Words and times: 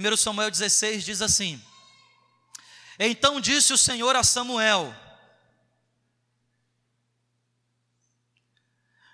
1 0.00 0.16
Samuel 0.16 0.50
16 0.50 1.04
diz 1.04 1.22
assim: 1.22 1.62
Então 2.98 3.40
disse 3.40 3.72
o 3.72 3.78
Senhor 3.78 4.14
a 4.14 4.22
Samuel: 4.22 4.94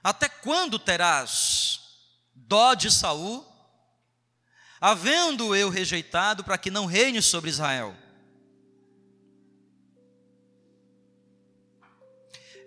Até 0.02 0.28
quando 0.28 0.78
terás 0.78 1.80
dó 2.34 2.74
de 2.74 2.90
Saul, 2.90 3.46
havendo 4.80 5.56
eu 5.56 5.70
rejeitado 5.70 6.44
para 6.44 6.58
que 6.58 6.70
não 6.70 6.84
reine 6.84 7.22
sobre 7.22 7.48
Israel? 7.48 7.96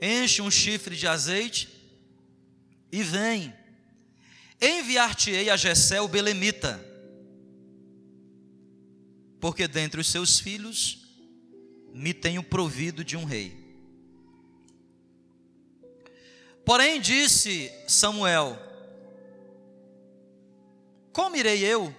Enche 0.01 0.41
um 0.41 0.49
chifre 0.49 0.95
de 0.95 1.07
azeite 1.07 1.69
e 2.91 3.03
vem. 3.03 3.55
Enviar-te-ei 4.59 5.49
a 5.49 5.57
Jessé 5.57 6.01
o 6.01 6.07
belemita, 6.07 6.83
porque 9.39 9.67
dentre 9.67 10.01
os 10.01 10.07
seus 10.07 10.39
filhos 10.39 11.07
me 11.93 12.13
tenho 12.13 12.43
provido 12.43 13.03
de 13.03 13.15
um 13.17 13.23
rei. 13.23 13.65
Porém 16.65 16.99
disse 16.99 17.71
Samuel: 17.87 18.59
Como 21.13 21.35
irei 21.35 21.63
eu? 21.63 21.95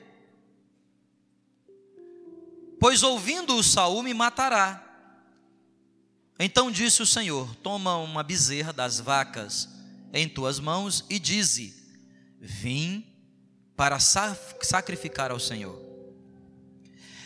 Pois 2.79 3.03
ouvindo-o 3.03 3.63
Saul 3.63 4.03
me 4.03 4.15
matará. 4.15 4.85
Então 6.39 6.71
disse 6.71 7.03
o 7.03 7.07
Senhor: 7.07 7.55
Toma 7.57 7.97
uma 7.97 8.23
bezerra 8.23 8.73
das 8.73 9.01
vacas 9.01 9.69
em 10.13 10.29
tuas 10.29 10.61
mãos 10.61 11.05
e 11.09 11.19
dize: 11.19 11.75
Vim 12.39 13.05
para 13.75 13.99
sacrificar 13.99 15.31
ao 15.31 15.41
Senhor. 15.41 15.88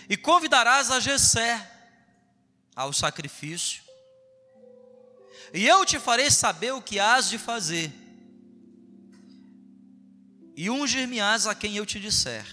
E 0.08 0.16
convidarás 0.16 0.90
a 0.90 1.00
Jessé 1.00 1.70
ao 2.74 2.92
sacrifício. 2.92 3.82
E 5.52 5.66
eu 5.66 5.84
te 5.84 5.98
farei 5.98 6.30
saber 6.30 6.72
o 6.72 6.82
que 6.82 6.98
hás 6.98 7.28
de 7.28 7.38
fazer. 7.38 7.92
E 10.56 10.70
ungir-me-ás 10.70 11.46
a 11.46 11.54
quem 11.54 11.76
eu 11.76 11.86
te 11.86 11.98
disser. 11.98 12.46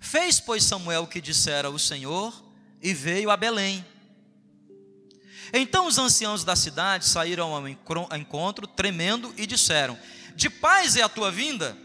Fez, 0.00 0.38
pois, 0.38 0.64
Samuel 0.64 1.04
o 1.04 1.06
que 1.06 1.20
dissera 1.20 1.70
o 1.70 1.78
Senhor, 1.78 2.44
e 2.82 2.92
veio 2.92 3.30
a 3.30 3.36
Belém. 3.36 3.84
Então 5.52 5.86
os 5.86 5.98
anciãos 5.98 6.44
da 6.44 6.54
cidade 6.54 7.06
saíram 7.06 7.54
ao 7.54 7.68
encontro, 8.18 8.66
tremendo, 8.66 9.32
e 9.36 9.46
disseram: 9.46 9.98
De 10.34 10.50
paz 10.50 10.96
é 10.96 11.02
a 11.02 11.08
tua 11.08 11.30
vinda? 11.30 11.76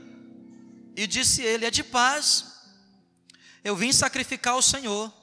E 0.95 1.08
disse 1.08 1.41
ele: 1.41 1.66
É 1.66 1.71
de 1.71 1.83
paz. 1.83 2.48
Eu 3.63 3.75
vim 3.75 3.91
sacrificar 3.91 4.53
ao 4.53 4.61
Senhor. 4.61 5.13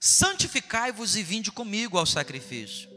Santificai-vos 0.00 1.16
e 1.16 1.22
vinde 1.22 1.50
comigo 1.50 1.98
ao 1.98 2.06
sacrifício. 2.06 2.88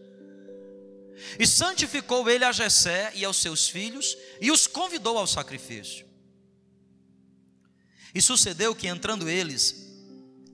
E 1.39 1.47
santificou 1.47 2.29
ele 2.29 2.43
a 2.43 2.51
Jessé 2.51 3.11
e 3.15 3.25
aos 3.25 3.37
seus 3.37 3.67
filhos 3.67 4.17
e 4.39 4.51
os 4.51 4.67
convidou 4.67 5.17
ao 5.17 5.25
sacrifício. 5.25 6.05
E 8.13 8.21
sucedeu 8.21 8.75
que 8.75 8.87
entrando 8.87 9.29
eles, 9.29 9.75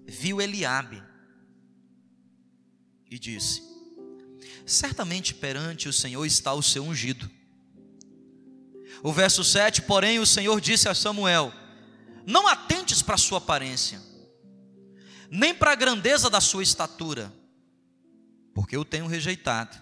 viu 0.05 0.41
Eliabe 0.41 1.01
e 3.09 3.19
disse: 3.19 3.61
Certamente 4.65 5.33
perante 5.33 5.89
o 5.89 5.93
Senhor 5.93 6.25
está 6.25 6.53
o 6.53 6.63
seu 6.63 6.83
ungido. 6.83 7.29
O 9.01 9.11
verso 9.11 9.43
7, 9.43 9.81
porém, 9.83 10.19
o 10.19 10.25
Senhor 10.25 10.59
disse 10.61 10.87
a 10.87 10.95
Samuel: 10.95 11.53
Não 12.25 12.47
atentes 12.47 13.01
para 13.01 13.15
a 13.15 13.17
sua 13.17 13.37
aparência, 13.39 14.01
nem 15.29 15.53
para 15.53 15.71
a 15.71 15.75
grandeza 15.75 16.29
da 16.29 16.39
sua 16.39 16.63
estatura, 16.63 17.33
porque 18.53 18.75
eu 18.75 18.85
tenho 18.85 19.07
rejeitado. 19.07 19.81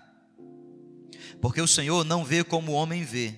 Porque 1.41 1.61
o 1.61 1.67
Senhor 1.67 2.03
não 2.03 2.23
vê 2.23 2.43
como 2.43 2.71
o 2.71 2.75
homem 2.75 3.03
vê, 3.03 3.35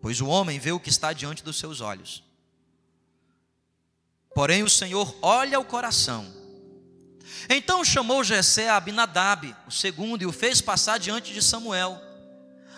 pois 0.00 0.20
o 0.20 0.26
homem 0.26 0.58
vê 0.58 0.72
o 0.72 0.80
que 0.80 0.88
está 0.88 1.12
diante 1.12 1.44
dos 1.44 1.58
seus 1.58 1.80
olhos. 1.80 2.22
Porém, 4.34 4.62
o 4.62 4.70
Senhor 4.70 5.14
olha 5.20 5.58
o 5.58 5.64
coração. 5.64 6.40
Então 7.48 7.84
chamou 7.84 8.24
Jessé 8.24 8.68
a 8.68 8.76
Abinadab, 8.76 9.54
o 9.66 9.70
segundo, 9.70 10.22
e 10.22 10.26
o 10.26 10.32
fez 10.32 10.60
passar 10.60 10.98
diante 10.98 11.32
de 11.32 11.42
Samuel, 11.42 12.00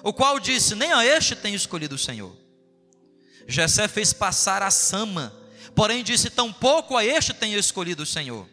o 0.02 0.12
qual 0.12 0.40
disse: 0.40 0.74
Nem 0.74 0.92
a 0.92 1.04
este 1.04 1.36
tenho 1.36 1.56
escolhido 1.56 1.94
o 1.94 1.98
Senhor. 1.98 2.41
Jessé 3.46 3.88
fez 3.88 4.12
passar 4.12 4.62
a 4.62 4.70
Sama, 4.70 5.32
porém 5.74 6.02
disse: 6.02 6.30
Tampouco 6.30 6.96
a 6.96 7.04
este 7.04 7.32
tenho 7.32 7.58
escolhido 7.58 8.02
o 8.02 8.06
Senhor. 8.06 8.48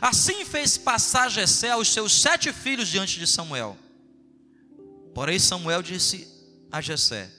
Assim 0.00 0.44
fez 0.44 0.76
passar 0.76 1.30
Jessé 1.30 1.70
aos 1.70 1.88
seus 1.88 2.12
sete 2.12 2.52
filhos 2.52 2.88
diante 2.88 3.18
de 3.18 3.26
Samuel. 3.26 3.76
Porém 5.14 5.38
Samuel 5.38 5.82
disse 5.82 6.28
a 6.70 6.80
Jessé: 6.80 7.30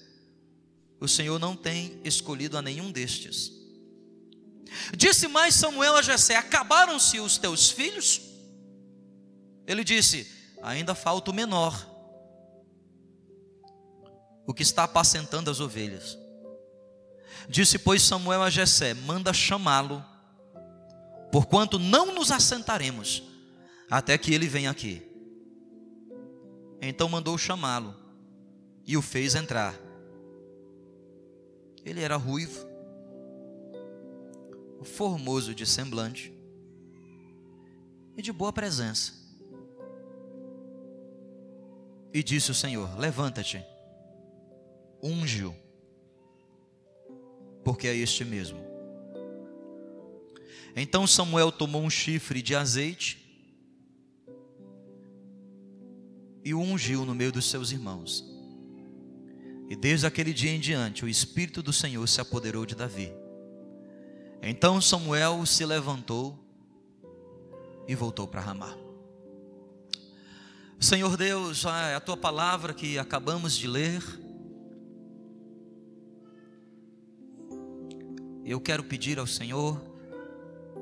O 0.99 1.07
Senhor 1.07 1.39
não 1.39 1.55
tem 1.55 1.99
escolhido 2.03 2.57
a 2.57 2.61
nenhum 2.61 2.91
destes 2.91 3.59
Disse 4.95 5.27
mais 5.27 5.55
Samuel 5.55 5.95
a 5.95 6.01
Jessé: 6.01 6.35
Acabaram-se 6.35 7.19
os 7.19 7.37
teus 7.37 7.69
filhos? 7.69 8.21
Ele 9.65 9.83
disse: 9.83 10.27
Ainda 10.61 10.93
falta 10.95 11.31
o 11.31 11.33
menor, 11.33 11.87
o 14.45 14.53
que 14.53 14.63
está 14.63 14.83
apacentando 14.83 15.49
as 15.49 15.59
ovelhas. 15.59 16.17
Disse, 17.47 17.79
pois, 17.79 18.01
Samuel 18.01 18.43
a 18.43 18.49
Jessé: 18.49 18.93
Manda 18.93 19.31
chamá-lo, 19.33 20.03
porquanto 21.31 21.79
não 21.79 22.13
nos 22.13 22.31
assentaremos 22.31 23.23
até 23.89 24.17
que 24.17 24.33
ele 24.33 24.47
venha 24.47 24.69
aqui. 24.69 25.05
Então 26.81 27.09
mandou 27.09 27.37
chamá-lo 27.37 27.95
e 28.85 28.95
o 28.97 29.01
fez 29.01 29.35
entrar. 29.35 29.73
Ele 31.85 32.01
era 32.01 32.15
ruivo, 32.15 32.67
formoso 34.83 35.53
de 35.53 35.65
semblante 35.65 36.33
e 38.15 38.21
de 38.21 38.31
boa 38.31 38.51
presença. 38.51 39.13
E 42.13 42.23
disse 42.23 42.51
o 42.51 42.55
Senhor: 42.55 42.97
Levanta-te, 42.97 43.63
unge-o, 45.01 45.55
porque 47.63 47.87
é 47.87 47.95
este 47.95 48.23
mesmo. 48.25 48.59
Então 50.75 51.05
Samuel 51.05 51.51
tomou 51.51 51.81
um 51.81 51.89
chifre 51.89 52.41
de 52.41 52.55
azeite 52.55 53.19
e 56.43 56.53
o 56.53 56.59
ungiu 56.59 57.05
no 57.05 57.13
meio 57.13 57.31
dos 57.31 57.45
seus 57.45 57.71
irmãos. 57.71 58.25
E 59.69 59.75
desde 59.75 60.07
aquele 60.07 60.33
dia 60.33 60.51
em 60.51 60.59
diante, 60.59 61.05
o 61.05 61.07
Espírito 61.07 61.61
do 61.61 61.71
Senhor 61.71 62.07
se 62.07 62.19
apoderou 62.19 62.65
de 62.65 62.75
Davi. 62.75 63.11
Então 64.41 64.81
Samuel 64.81 65.45
se 65.45 65.65
levantou 65.65 66.39
e 67.87 67.93
voltou 67.93 68.27
para 68.27 68.41
Ramá. 68.41 68.75
Senhor 70.79 71.17
Deus, 71.17 71.65
é 71.65 71.95
a 71.95 71.99
tua 71.99 72.15
palavra 72.15 72.73
que 72.73 72.97
acabamos 72.97 73.55
de 73.57 73.67
ler. 73.67 74.01
Eu 78.49 78.59
quero 78.59 78.83
pedir 78.83 79.19
ao 79.19 79.27
Senhor 79.27 79.79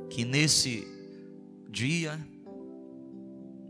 que 0.10 0.24
nesse 0.24 0.88
dia, 1.70 2.18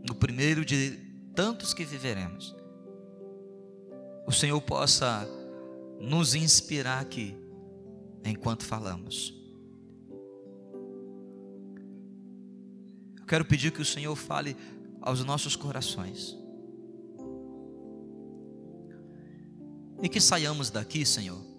no 0.08 0.14
primeiro 0.14 0.64
de 0.64 0.92
tantos 1.34 1.74
que 1.74 1.84
viveremos, 1.84 2.54
o 4.24 4.30
Senhor 4.30 4.60
possa 4.60 5.28
nos 5.98 6.36
inspirar 6.36 7.00
aqui 7.00 7.34
enquanto 8.24 8.64
falamos. 8.64 9.36
quero 13.26 13.44
pedir 13.44 13.72
que 13.72 13.82
o 13.82 13.84
Senhor 13.84 14.14
fale 14.14 14.56
aos 15.02 15.24
nossos 15.24 15.56
corações. 15.56 16.38
E 20.00 20.08
que 20.08 20.20
saiamos 20.20 20.70
daqui, 20.70 21.04
Senhor, 21.04 21.57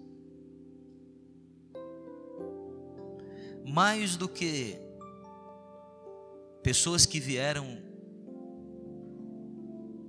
mais 3.64 4.16
do 4.16 4.28
que 4.28 4.78
pessoas 6.62 7.06
que 7.06 7.20
vieram 7.20 7.78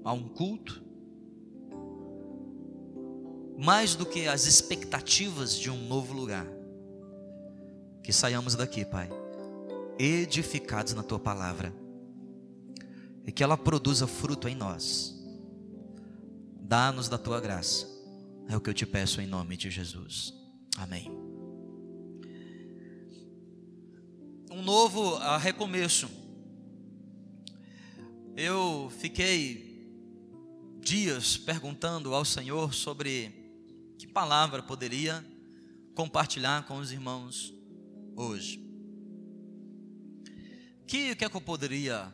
a 0.04 0.14
um 0.14 0.28
culto, 0.28 0.84
mais 3.58 3.96
do 3.96 4.06
que 4.06 4.28
as 4.28 4.46
expectativas 4.46 5.58
de 5.58 5.70
um 5.70 5.88
novo 5.88 6.14
lugar, 6.14 6.48
que 8.04 8.12
saiamos 8.12 8.56
daqui, 8.56 8.84
Pai 8.84 9.10
edificados 10.02 10.94
na 10.94 11.04
tua 11.04 11.20
palavra, 11.20 11.74
e 13.24 13.32
que 13.32 13.44
ela 13.44 13.58
produza 13.58 14.08
fruto 14.08 14.48
em 14.48 14.56
nós. 14.56 15.16
Dá-nos 16.60 17.08
da 17.08 17.18
tua 17.18 17.40
graça, 17.40 17.86
é 18.48 18.58
o 18.58 18.62
que 18.62 18.70
eu 18.70 18.74
te 18.74 18.86
peço 18.86 19.22
em 19.22 19.28
nome 19.28 19.56
de 19.56 19.70
Jesus. 19.70 20.34
Amém. 20.78 21.21
Novo 24.60 25.18
uh, 25.18 25.38
recomeço. 25.38 26.10
Eu 28.36 28.92
fiquei 29.00 29.88
dias 30.80 31.38
perguntando 31.38 32.16
ao 32.16 32.26
Senhor 32.26 32.74
sobre 32.74 33.32
que 34.00 34.08
palavra 34.08 34.64
poderia 34.64 35.24
compartilhar 35.94 36.66
com 36.66 36.78
os 36.80 36.92
irmãos 36.92 37.54
hoje. 38.16 38.60
Que, 40.88 41.16
que 41.16 41.24
é 41.24 41.30
que 41.30 41.38
eu 41.38 41.42
poderia 41.42 42.12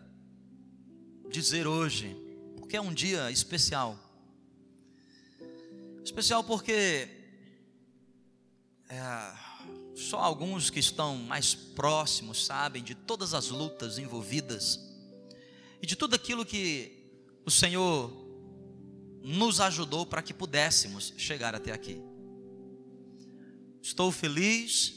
dizer 1.32 1.66
hoje? 1.66 2.14
Porque 2.58 2.76
é 2.76 2.82
um 2.82 2.94
dia 2.94 3.32
especial. 3.32 3.98
Especial 6.04 6.44
porque 6.44 7.08
é, 8.90 9.47
só 9.98 10.20
alguns 10.20 10.70
que 10.70 10.80
estão 10.80 11.18
mais 11.18 11.56
próximos 11.56 12.46
sabem 12.46 12.84
de 12.84 12.94
todas 12.94 13.34
as 13.34 13.50
lutas 13.50 13.98
envolvidas 13.98 14.80
e 15.82 15.88
de 15.88 15.96
tudo 15.96 16.16
aquilo 16.16 16.46
que 16.46 17.10
o 17.44 17.50
Senhor 17.50 18.14
nos 19.24 19.60
ajudou 19.60 20.06
para 20.06 20.22
que 20.22 20.36
pudéssemos 20.36 21.14
chegar 21.18 21.56
até 21.56 21.72
aqui. 21.72 22.00
Estou 23.82 24.12
feliz 24.12 24.94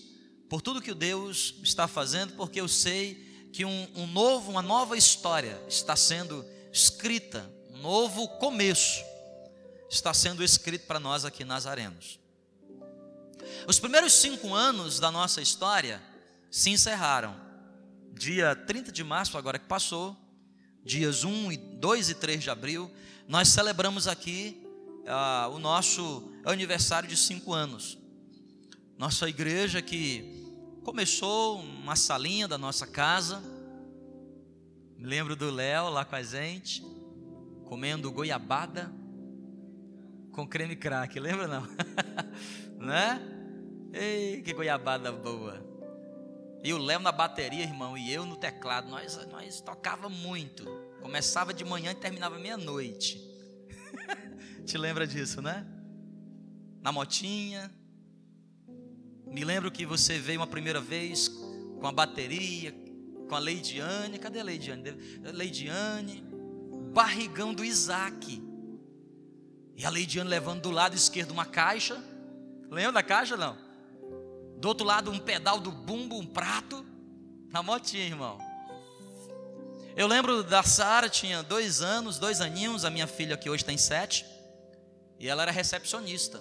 por 0.51 0.61
tudo 0.61 0.83
que 0.83 0.91
o 0.91 0.95
Deus 0.95 1.55
está 1.63 1.89
fazendo, 1.89 2.35
porque 2.35 2.61
eu 2.61 2.69
sei 2.69 3.49
que 3.55 3.65
um, 3.65 3.89
um 3.97 4.07
novo, 4.07 4.51
uma 4.51 4.63
nova 4.63 4.99
história 4.99 5.59
está 5.67 5.97
sendo 5.97 6.45
escrita, 6.71 7.51
um 7.71 7.79
novo 7.79 8.29
começo 8.39 9.03
está 9.89 10.13
sendo 10.13 10.45
escrito 10.45 10.87
para 10.87 11.01
nós 11.01 11.25
aqui 11.25 11.43
nazarenos. 11.43 12.20
Os 13.67 13.79
primeiros 13.79 14.13
cinco 14.13 14.55
anos 14.55 14.99
da 14.99 15.11
nossa 15.11 15.41
história 15.41 16.03
se 16.51 16.71
encerraram. 16.71 17.35
Dia 18.13 18.55
30 18.55 18.93
de 18.93 19.05
março, 19.05 19.39
agora 19.39 19.59
que 19.59 19.67
passou, 19.67 20.17
dias 20.85 21.25
1, 21.25 21.79
2 21.79 22.11
e 22.11 22.15
3 22.15 22.43
de 22.43 22.51
abril, 22.51 22.91
nós 23.29 23.49
celebramos 23.49 24.09
aqui 24.09 24.67
ah, 25.07 25.49
o 25.53 25.59
nosso 25.59 26.31
aniversário 26.45 27.09
de 27.09 27.17
cinco 27.17 27.53
anos. 27.53 27.99
Nossa 28.99 29.29
igreja 29.29 29.81
que 29.81 30.41
começou 30.85 31.61
uma 31.61 31.97
salinha 31.97 32.47
da 32.47 32.59
nossa 32.59 32.87
casa. 32.87 33.43
Me 34.99 35.07
lembro 35.07 35.35
do 35.35 35.51
Léo 35.51 35.89
lá 35.89 36.05
com 36.05 36.17
a 36.17 36.23
gente, 36.23 36.83
comendo 37.65 38.11
goiabada 38.11 38.93
com 40.33 40.47
creme 40.47 40.77
crack, 40.77 41.19
lembra 41.19 41.47
não? 41.47 41.67
né? 42.79 43.21
Ei, 43.93 44.43
que 44.43 44.53
goiabada 44.53 45.11
boa. 45.11 45.71
E 46.63 46.73
o 46.73 46.79
Léo 46.79 47.01
na 47.01 47.11
bateria, 47.11 47.63
irmão, 47.63 47.97
e 47.97 48.13
eu 48.13 48.27
no 48.27 48.37
teclado, 48.37 48.89
nós, 48.89 49.19
nós 49.29 49.61
tocava 49.61 50.09
muito. 50.09 50.65
Começava 51.01 51.55
de 51.55 51.65
manhã 51.65 51.93
e 51.93 51.95
terminava 51.95 52.39
meia-noite. 52.39 53.21
Te 54.67 54.77
lembra 54.77 55.07
disso, 55.07 55.41
né? 55.41 55.67
Na 56.83 56.93
motinha. 56.93 57.71
Me 59.27 59.43
lembro 59.45 59.71
que 59.71 59.87
você 59.87 60.19
veio 60.19 60.41
uma 60.41 60.47
primeira 60.47 60.81
vez 60.81 61.29
com 61.29 61.87
a 61.87 61.93
bateria, 61.93 62.75
com 63.29 63.35
a 63.35 63.39
Leidiane. 63.39 64.19
Cadê 64.19 64.41
a 64.41 64.45
Leidiane? 64.45 64.91
Leidiane. 65.33 66.23
Barrigão 66.93 67.55
do 67.55 67.65
Isaac. 67.65 68.43
E 69.77 69.85
a 69.87 69.89
Leidiane 69.89 70.29
levando 70.29 70.63
do 70.63 70.71
lado 70.71 70.95
esquerdo 70.95 71.31
uma 71.31 71.47
caixa. 71.47 71.97
Lembra 72.71 72.93
da 72.93 73.03
caixa, 73.03 73.37
não? 73.37 73.70
Do 74.61 74.69
outro 74.69 74.87
lado 74.87 75.11
um 75.11 75.19
pedal 75.19 75.59
do 75.59 75.73
bumbo, 75.73 76.19
um 76.19 76.27
prato. 76.27 76.85
Na 77.49 77.63
motinha, 77.63 78.05
irmão. 78.05 78.39
Eu 79.97 80.07
lembro 80.07 80.45
da 80.45 80.63
Sara, 80.63 81.09
tinha 81.09 81.43
dois 81.43 81.81
anos, 81.81 82.19
dois 82.19 82.41
aninhos, 82.41 82.85
a 82.85 82.91
minha 82.91 83.07
filha 83.07 83.37
que 83.37 83.51
hoje 83.51 83.65
tem 83.65 83.79
sete. 83.79 84.25
E 85.19 85.27
ela 85.29 85.43
era 85.43 85.51
recepcionista. 85.51 86.41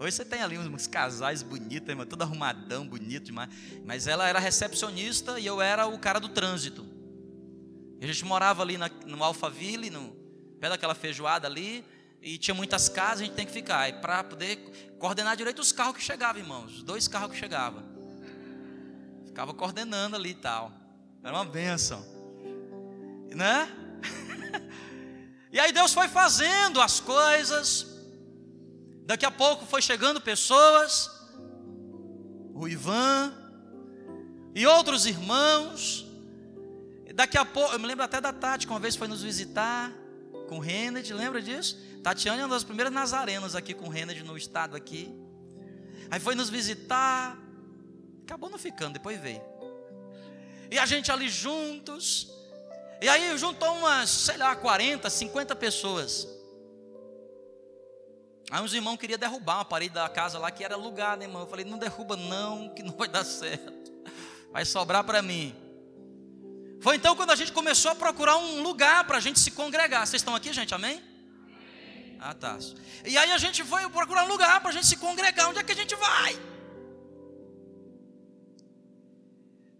Hoje 0.00 0.16
você 0.16 0.24
tem 0.24 0.40
ali 0.40 0.58
uns 0.58 0.86
casais 0.86 1.42
bonitos, 1.42 1.88
irmão, 1.88 2.06
tudo 2.06 2.22
arrumadão, 2.22 2.88
bonito 2.88 3.24
demais. 3.24 3.50
Mas 3.84 4.06
ela 4.06 4.26
era 4.26 4.38
recepcionista 4.38 5.38
e 5.38 5.46
eu 5.46 5.60
era 5.60 5.86
o 5.86 5.98
cara 5.98 6.18
do 6.18 6.30
trânsito. 6.30 6.86
E 8.00 8.04
a 8.04 8.06
gente 8.06 8.24
morava 8.24 8.62
ali 8.62 8.78
na, 8.78 8.88
no 9.06 9.22
Alphaville, 9.22 9.90
no, 9.90 10.16
pé 10.58 10.68
daquela 10.68 10.94
feijoada 10.94 11.46
ali, 11.46 11.84
e 12.20 12.36
tinha 12.36 12.54
muitas 12.54 12.88
casas, 12.88 13.20
a 13.20 13.24
gente 13.24 13.34
tem 13.34 13.46
que 13.46 13.52
ficar. 13.52 13.88
E 13.88 13.92
para 13.94 14.24
poder 14.24 14.56
coordenar 14.98 15.36
direito 15.36 15.60
os 15.60 15.72
carros 15.72 15.96
que 15.96 16.02
chegavam, 16.02 16.40
irmãos, 16.40 16.76
os 16.76 16.82
dois 16.82 17.06
carros 17.06 17.32
que 17.32 17.38
chegavam. 17.38 17.82
Ficava 19.26 19.54
coordenando 19.54 20.16
ali 20.16 20.30
e 20.30 20.34
tal. 20.34 20.72
Era 21.22 21.34
uma 21.34 21.44
benção. 21.44 22.04
Né? 23.34 23.68
e 25.52 25.60
aí 25.60 25.72
Deus 25.72 25.94
foi 25.94 26.08
fazendo 26.08 26.80
as 26.80 26.98
coisas. 26.98 27.86
Daqui 29.06 29.24
a 29.24 29.30
pouco 29.30 29.64
foi 29.64 29.80
chegando 29.80 30.20
pessoas, 30.20 31.10
o 32.52 32.68
Ivan 32.68 33.32
e 34.54 34.66
outros 34.66 35.06
irmãos. 35.06 36.04
Daqui 37.14 37.38
a 37.38 37.44
pouco, 37.44 37.72
eu 37.72 37.78
me 37.78 37.86
lembro 37.86 38.04
até 38.04 38.20
da 38.20 38.32
Tati, 38.32 38.66
que 38.66 38.72
uma 38.72 38.78
vez 38.78 38.94
foi 38.96 39.08
nos 39.08 39.22
visitar 39.22 39.92
com 40.48 40.58
o 40.58 40.60
Renard, 40.60 41.12
lembra 41.12 41.40
disso? 41.40 41.78
Tatiana 42.02 42.42
é 42.42 42.44
uma 42.44 42.54
das 42.54 42.64
primeiras 42.64 42.92
nazarenas 42.92 43.54
aqui 43.54 43.74
com 43.74 43.86
o 43.86 43.88
Renard 43.88 44.22
no 44.22 44.36
estado 44.36 44.76
aqui. 44.76 45.14
Aí 46.10 46.18
foi 46.20 46.34
nos 46.34 46.48
visitar, 46.48 47.36
acabou 48.22 48.48
não 48.48 48.58
ficando, 48.58 48.94
depois 48.94 49.20
veio. 49.20 49.42
E 50.70 50.78
a 50.78 50.86
gente 50.86 51.10
ali 51.10 51.28
juntos. 51.28 52.30
E 53.00 53.08
aí 53.08 53.36
juntou 53.38 53.72
umas, 53.76 54.10
sei 54.10 54.36
lá, 54.36 54.54
40, 54.56 55.08
50 55.08 55.54
pessoas. 55.56 56.26
Aí 58.50 58.62
uns 58.62 58.72
irmãos 58.72 58.96
queriam 58.96 59.18
derrubar 59.18 59.58
uma 59.58 59.64
parede 59.64 59.94
da 59.94 60.08
casa 60.08 60.38
lá 60.38 60.50
que 60.50 60.64
era 60.64 60.74
alugada, 60.74 61.22
irmão. 61.22 61.42
Eu 61.42 61.48
falei, 61.48 61.64
não 61.64 61.78
derruba 61.78 62.16
não, 62.16 62.74
que 62.74 62.82
não 62.82 62.92
vai 62.92 63.08
dar 63.08 63.24
certo. 63.24 63.92
Vai 64.50 64.64
sobrar 64.64 65.04
para 65.04 65.20
mim. 65.20 65.54
Foi 66.80 66.96
então 66.96 67.14
quando 67.14 67.30
a 67.30 67.36
gente 67.36 67.52
começou 67.52 67.90
a 67.90 67.94
procurar 67.94 68.36
um 68.38 68.62
lugar 68.62 69.04
para 69.04 69.18
a 69.18 69.20
gente 69.20 69.38
se 69.38 69.50
congregar. 69.50 70.06
Vocês 70.06 70.20
estão 70.20 70.34
aqui, 70.34 70.52
gente? 70.52 70.74
Amém? 70.74 71.02
Ah, 72.20 72.34
tá. 72.34 72.58
E 73.04 73.16
aí 73.16 73.30
a 73.30 73.38
gente 73.38 73.62
foi 73.64 73.88
procurar 73.90 74.24
um 74.24 74.28
lugar 74.28 74.60
para 74.60 74.70
a 74.70 74.72
gente 74.72 74.86
se 74.86 74.96
congregar. 74.96 75.48
Onde 75.48 75.60
é 75.60 75.64
que 75.64 75.72
a 75.72 75.76
gente 75.76 75.94
vai? 75.94 76.38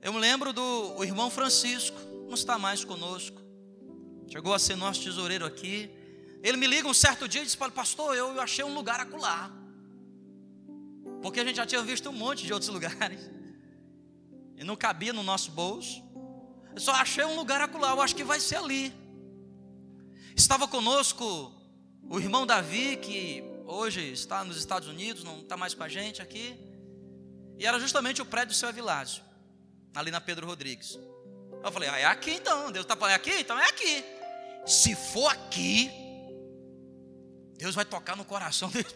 Eu 0.00 0.12
me 0.12 0.21
lembro 0.21 0.52
do 0.52 1.02
irmão 1.02 1.28
Francisco, 1.28 1.99
não 2.26 2.35
está 2.35 2.57
mais 2.57 2.85
conosco. 2.85 3.42
Chegou 4.30 4.54
a 4.54 4.59
ser 4.59 4.76
nosso 4.76 5.02
tesoureiro 5.02 5.45
aqui. 5.45 5.90
Ele 6.42 6.57
me 6.57 6.66
liga 6.66 6.87
um 6.87 6.95
certo 6.95 7.26
dia 7.26 7.42
e 7.42 7.45
diz: 7.45 7.57
Pastor, 7.57 8.14
eu 8.14 8.40
achei 8.40 8.64
um 8.64 8.75
lugar 8.75 9.00
acolá. 9.00 9.50
Porque 11.21 11.40
a 11.40 11.45
gente 11.45 11.57
já 11.57 11.66
tinha 11.66 11.83
visto 11.83 12.09
um 12.09 12.12
monte 12.12 12.47
de 12.47 12.52
outros 12.52 12.71
lugares. 12.73 13.28
E 14.57 14.62
não 14.62 14.76
cabia 14.76 15.12
no 15.12 15.25
nosso 15.25 15.50
bolso. 15.50 16.02
Eu 16.75 16.80
só 16.80 16.92
achei 16.92 17.25
um 17.25 17.35
lugar 17.35 17.61
acolá, 17.61 17.90
eu 17.90 18.00
acho 18.00 18.14
que 18.14 18.23
vai 18.23 18.38
ser 18.38 18.57
ali. 18.57 18.92
Estava 20.37 20.68
conosco 20.68 21.58
o 22.09 22.19
irmão 22.19 22.47
Davi, 22.47 22.97
que 22.97 23.45
hoje 23.67 24.00
está 24.12 24.43
nos 24.43 24.57
Estados 24.57 24.88
Unidos, 24.88 25.23
não 25.23 25.41
está 25.41 25.57
mais 25.57 25.75
com 25.75 25.83
a 25.83 25.88
gente 25.88 26.23
aqui. 26.23 26.59
E 27.59 27.67
era 27.67 27.79
justamente 27.79 28.23
o 28.23 28.25
prédio 28.25 28.55
do 28.55 28.55
seu 28.55 28.69
Avilásio, 28.69 29.23
ali 29.95 30.11
na 30.11 30.21
Pedro 30.21 30.47
Rodrigues. 30.47 30.99
Eu 31.62 31.71
falei, 31.71 31.88
ah, 31.88 31.99
é 31.99 32.05
aqui 32.05 32.31
então, 32.31 32.73
Deus 32.73 32.85
está 32.85 32.97
falando, 32.97 33.12
é 33.12 33.17
aqui? 33.17 33.33
Então 33.41 33.59
é 33.59 33.69
aqui. 33.69 34.05
Se 34.65 34.95
for 34.95 35.29
aqui, 35.29 35.91
Deus 37.59 37.75
vai 37.75 37.85
tocar 37.85 38.17
no 38.17 38.25
coração 38.25 38.71
deles. 38.73 38.95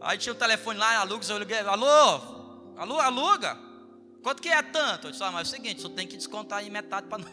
Aí 0.00 0.16
tinha 0.16 0.32
o 0.32 0.36
telefone 0.36 0.78
lá, 0.78 0.98
aluga, 0.98 1.26
eu 1.28 1.38
liguei, 1.38 1.58
alô, 1.58 2.74
alô, 2.76 3.00
aluga. 3.00 3.58
Quanto 4.22 4.40
que 4.40 4.48
é 4.48 4.62
tanto? 4.62 5.08
Eu 5.08 5.10
disse, 5.10 5.24
ah, 5.24 5.30
mas 5.32 5.48
é 5.48 5.50
o 5.50 5.56
seguinte, 5.56 5.80
só 5.80 5.88
tem 5.88 6.06
que 6.06 6.16
descontar 6.16 6.58
aí 6.58 6.70
metade 6.70 7.08
para 7.08 7.18
nós. 7.18 7.32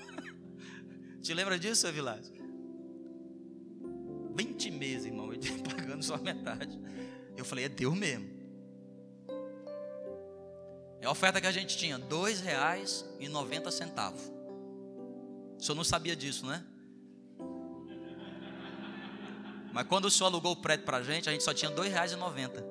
Te 1.22 1.34
lembra 1.34 1.60
disso, 1.60 1.82
seu 1.82 1.94
Vilásio? 1.94 2.37
20 4.38 4.70
meses, 4.70 5.06
irmão, 5.06 5.34
eu 5.34 5.39
pagando 5.75 6.03
só 6.03 6.15
metade. 6.17 6.79
Eu 7.36 7.44
falei, 7.44 7.65
é 7.65 7.70
Deus 7.70 7.98
mesmo. 7.98 8.38
É 11.01 11.08
a 11.08 11.12
oferta 11.12 11.41
que 11.41 11.48
a 11.48 11.51
gente 11.51 11.75
tinha, 11.75 11.98
dois 11.98 12.39
reais 12.39 13.03
e 13.20 13.27
noventa 13.27 13.72
centavos. 13.72 14.22
O 15.60 15.63
senhor 15.63 15.75
não 15.75 15.84
sabia 15.84 16.15
disso, 16.15 16.46
né? 16.46 16.63
Mas 19.74 19.88
quando 19.88 20.06
o 20.06 20.12
senhor 20.12 20.27
alugou 20.27 20.53
o 20.53 20.56
prédio 20.56 20.86
para 20.86 20.98
a 20.98 21.03
gente, 21.03 21.27
a 21.29 21.32
gente 21.32 21.44
só 21.44 21.53
tinha 21.53 21.72
dois 21.72 21.91
reais 21.91 22.12
e 22.12 22.15
noventa. 22.15 22.63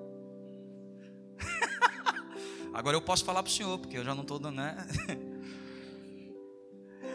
Agora 2.73 2.97
eu 2.97 3.03
posso 3.03 3.25
falar 3.25 3.43
para 3.43 3.51
o 3.51 3.53
senhor, 3.53 3.79
porque 3.79 3.99
eu 3.99 4.05
já 4.05 4.15
não 4.15 4.23
estou 4.23 4.39
dando, 4.39 4.57
né? 4.57 4.77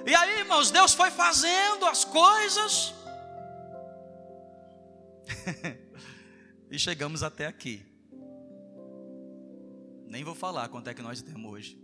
E 0.03 0.15
aí, 0.15 0.39
irmãos, 0.39 0.71
Deus 0.71 0.95
foi 0.95 1.11
fazendo 1.11 1.85
as 1.85 2.03
coisas. 2.03 2.91
e 6.69 6.79
chegamos 6.79 7.23
até 7.23 7.47
aqui. 7.47 7.85
Nem 10.07 10.23
vou 10.23 10.35
falar 10.35 10.67
quanto 10.69 10.89
é 10.89 10.93
que 10.93 11.01
nós 11.01 11.21
temos 11.21 11.51
hoje. 11.51 11.81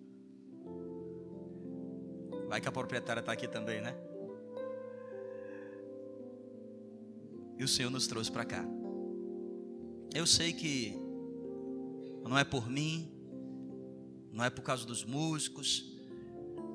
Vai 2.47 2.61
que 2.61 2.67
a 2.67 2.71
proprietária 2.71 3.19
está 3.19 3.31
aqui 3.31 3.47
também, 3.47 3.81
né? 3.81 3.95
E 7.57 7.63
o 7.63 7.67
Senhor 7.67 7.89
nos 7.89 8.07
trouxe 8.07 8.31
para 8.31 8.45
cá. 8.45 8.65
Eu 10.13 10.25
sei 10.25 10.53
que 10.53 10.93
não 12.23 12.37
é 12.37 12.43
por 12.43 12.69
mim, 12.69 13.11
não 14.31 14.43
é 14.43 14.49
por 14.49 14.61
causa 14.61 14.85
dos 14.85 15.03
músicos, 15.03 15.97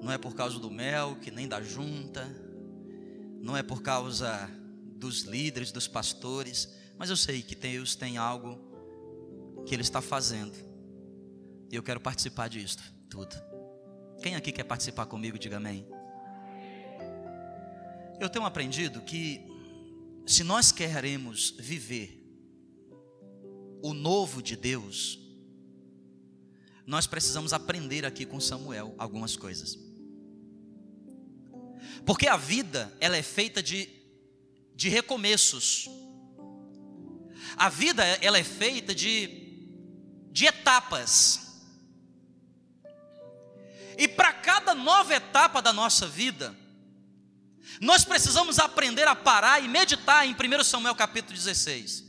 não 0.03 0.11
é 0.11 0.19
por 0.19 0.35
causa 0.35 0.59
do 0.59 0.71
mel, 0.71 1.17
que 1.17 1.31
nem 1.31 1.47
da 1.47 1.61
junta, 1.63 2.25
não 3.41 3.57
é 3.57 3.63
por 3.63 3.83
causa 3.83 4.51
dos 5.03 5.23
líderes, 5.23 5.73
dos 5.73 5.89
pastores, 5.89 6.69
mas 6.97 7.11
eu 7.11 7.17
sei 7.17 7.43
que 7.43 7.57
Deus 7.57 7.97
tem 7.97 8.19
algo 8.19 8.57
que 9.67 9.75
Ele 9.75 9.83
está 9.83 10.01
fazendo, 10.01 10.57
e 11.69 11.75
eu 11.75 11.83
quero 11.83 12.01
participar 12.01 12.49
disso 12.49 12.79
tudo. 13.11 13.35
Quem 14.23 14.37
aqui 14.37 14.53
quer 14.53 14.63
participar 14.63 15.07
comigo, 15.07 15.37
diga 15.37 15.57
amém. 15.57 15.85
Eu 18.21 18.31
tenho 18.31 18.45
aprendido 18.45 19.01
que, 19.01 19.41
se 20.25 20.45
nós 20.45 20.71
queremos 20.71 21.51
viver 21.59 22.25
o 23.83 23.93
novo 23.93 24.41
de 24.41 24.57
Deus, 24.57 25.19
nós 26.87 27.09
precisamos 27.09 27.53
aprender 27.53 28.07
aqui 28.07 28.25
com 28.25 28.39
Samuel 28.39 28.95
algumas 28.97 29.35
coisas. 29.35 29.77
Porque 32.07 32.29
a 32.29 32.37
vida, 32.37 32.97
ela 33.01 33.17
é 33.17 33.23
feita 33.23 33.61
de, 33.61 34.02
de 34.83 34.89
recomeços. 34.89 35.89
A 37.57 37.69
vida, 37.69 38.03
ela 38.21 38.37
é 38.37 38.43
feita 38.43 38.93
de, 38.93 39.29
de 40.33 40.47
etapas. 40.47 41.63
E 43.97 44.09
para 44.09 44.33
cada 44.33 44.75
nova 44.75 45.15
etapa 45.15 45.63
da 45.63 45.73
nossa 45.73 46.09
vida, 46.09 46.53
nós 47.81 48.05
precisamos 48.05 48.59
aprender 48.59 49.07
a 49.07 49.15
parar 49.15 49.63
e 49.63 49.69
meditar 49.69 50.27
em 50.27 50.35
1 50.35 50.65
Samuel 50.65 50.97
capítulo 50.97 51.39
16. 51.39 52.05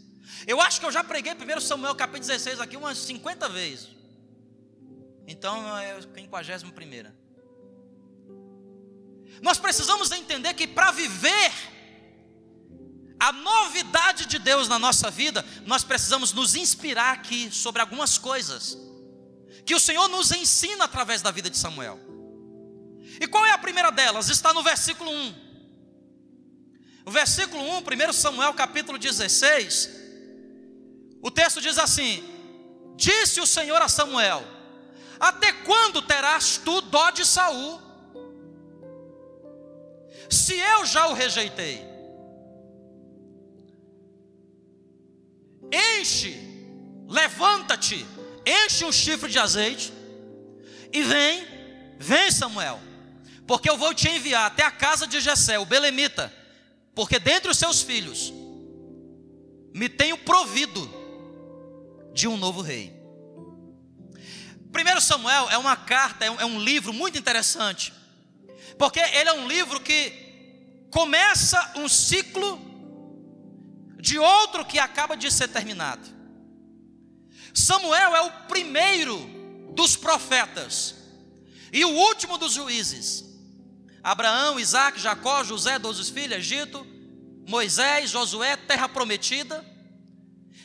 Eu 0.47 0.59
acho 0.59 0.79
que 0.79 0.85
eu 0.87 0.91
já 0.91 1.03
preguei 1.03 1.33
1 1.33 1.61
Samuel 1.61 1.93
capítulo 1.93 2.25
16 2.25 2.59
aqui 2.59 2.75
umas 2.75 2.97
50 2.97 3.49
vezes. 3.49 3.89
Então 5.27 5.77
é 5.77 5.91
a 5.91 6.01
51. 6.01 7.11
Nós 9.43 9.59
precisamos 9.59 10.11
entender 10.11 10.55
que 10.55 10.65
para 10.65 10.89
viver 10.89 11.72
a 13.23 13.31
novidade 13.31 14.25
de 14.25 14.37
Deus 14.37 14.67
na 14.67 14.77
nossa 14.77 15.09
vida, 15.09 15.45
nós 15.65 15.81
precisamos 15.81 16.33
nos 16.33 16.55
inspirar 16.55 17.13
aqui 17.13 17.49
sobre 17.49 17.79
algumas 17.81 18.17
coisas 18.17 18.77
que 19.65 19.73
o 19.73 19.79
Senhor 19.79 20.09
nos 20.09 20.33
ensina 20.33 20.83
através 20.83 21.21
da 21.21 21.31
vida 21.31 21.49
de 21.49 21.57
Samuel. 21.57 21.97
E 23.21 23.25
qual 23.25 23.45
é 23.45 23.51
a 23.51 23.57
primeira 23.57 23.91
delas? 23.91 24.27
Está 24.27 24.53
no 24.53 24.61
versículo 24.61 25.09
1. 25.09 25.35
O 27.05 27.11
versículo 27.11 27.63
1, 27.63 27.77
1 28.09 28.11
Samuel 28.11 28.53
capítulo 28.55 28.97
16, 28.97 29.89
o 31.21 31.31
texto 31.31 31.61
diz 31.61 31.77
assim: 31.77 32.21
Disse 32.97 33.39
o 33.39 33.47
Senhor 33.47 33.81
a 33.81 33.87
Samuel: 33.87 34.45
até 35.17 35.53
quando 35.53 36.01
terás 36.01 36.57
tu 36.57 36.81
dó 36.81 37.09
de 37.11 37.25
Saul? 37.25 37.81
Se 40.29 40.55
eu 40.55 40.85
já 40.85 41.07
o 41.07 41.13
rejeitei. 41.13 41.92
Enche, 45.73 46.37
levanta-te, 47.07 48.05
enche 48.45 48.85
um 48.85 48.91
chifre 48.91 49.27
de 49.27 49.39
azeite 49.39 49.91
e 50.91 51.01
vem, 51.01 51.47
vem 51.97 52.29
Samuel, 52.29 52.79
porque 53.47 53.67
eu 53.67 53.75
vou 53.75 53.91
te 53.91 54.07
enviar 54.07 54.45
até 54.45 54.63
a 54.63 54.69
casa 54.69 55.07
de 55.07 55.19
Jessé, 55.19 55.57
o 55.57 55.65
belemita, 55.65 56.31
porque 56.93 57.17
dentre 57.17 57.49
os 57.49 57.57
seus 57.57 57.81
filhos 57.81 58.31
me 59.73 59.89
tenho 59.89 60.15
provido 60.19 60.87
de 62.13 62.27
um 62.27 62.37
novo 62.37 62.61
rei. 62.61 62.93
1 64.69 65.01
Samuel 65.01 65.49
é 65.49 65.57
uma 65.57 65.75
carta, 65.75 66.23
é 66.23 66.45
um 66.45 66.59
livro 66.59 66.93
muito 66.93 67.17
interessante, 67.17 67.91
porque 68.77 68.99
ele 68.99 69.29
é 69.29 69.33
um 69.33 69.47
livro 69.47 69.79
que 69.79 70.87
começa 70.91 71.73
um 71.77 71.89
ciclo 71.89 72.72
de 74.03 74.19
outro 74.19 74.65
que 74.65 74.77
acaba 74.77 75.15
de 75.15 75.31
ser 75.31 75.47
terminado. 75.47 76.09
Samuel 77.53 78.13
é 78.13 78.21
o 78.23 78.31
primeiro 78.49 79.17
dos 79.73 79.95
profetas 79.95 80.93
e 81.71 81.85
o 81.85 81.89
último 81.89 82.37
dos 82.37 82.51
juízes. 82.51 83.23
Abraão, 84.03 84.59
Isaac, 84.59 84.99
Jacó, 84.99 85.41
José, 85.45 85.79
doze 85.79 86.11
filhos, 86.11 86.37
Egito, 86.37 86.85
Moisés, 87.47 88.09
Josué, 88.09 88.57
terra 88.57 88.89
prometida. 88.89 89.65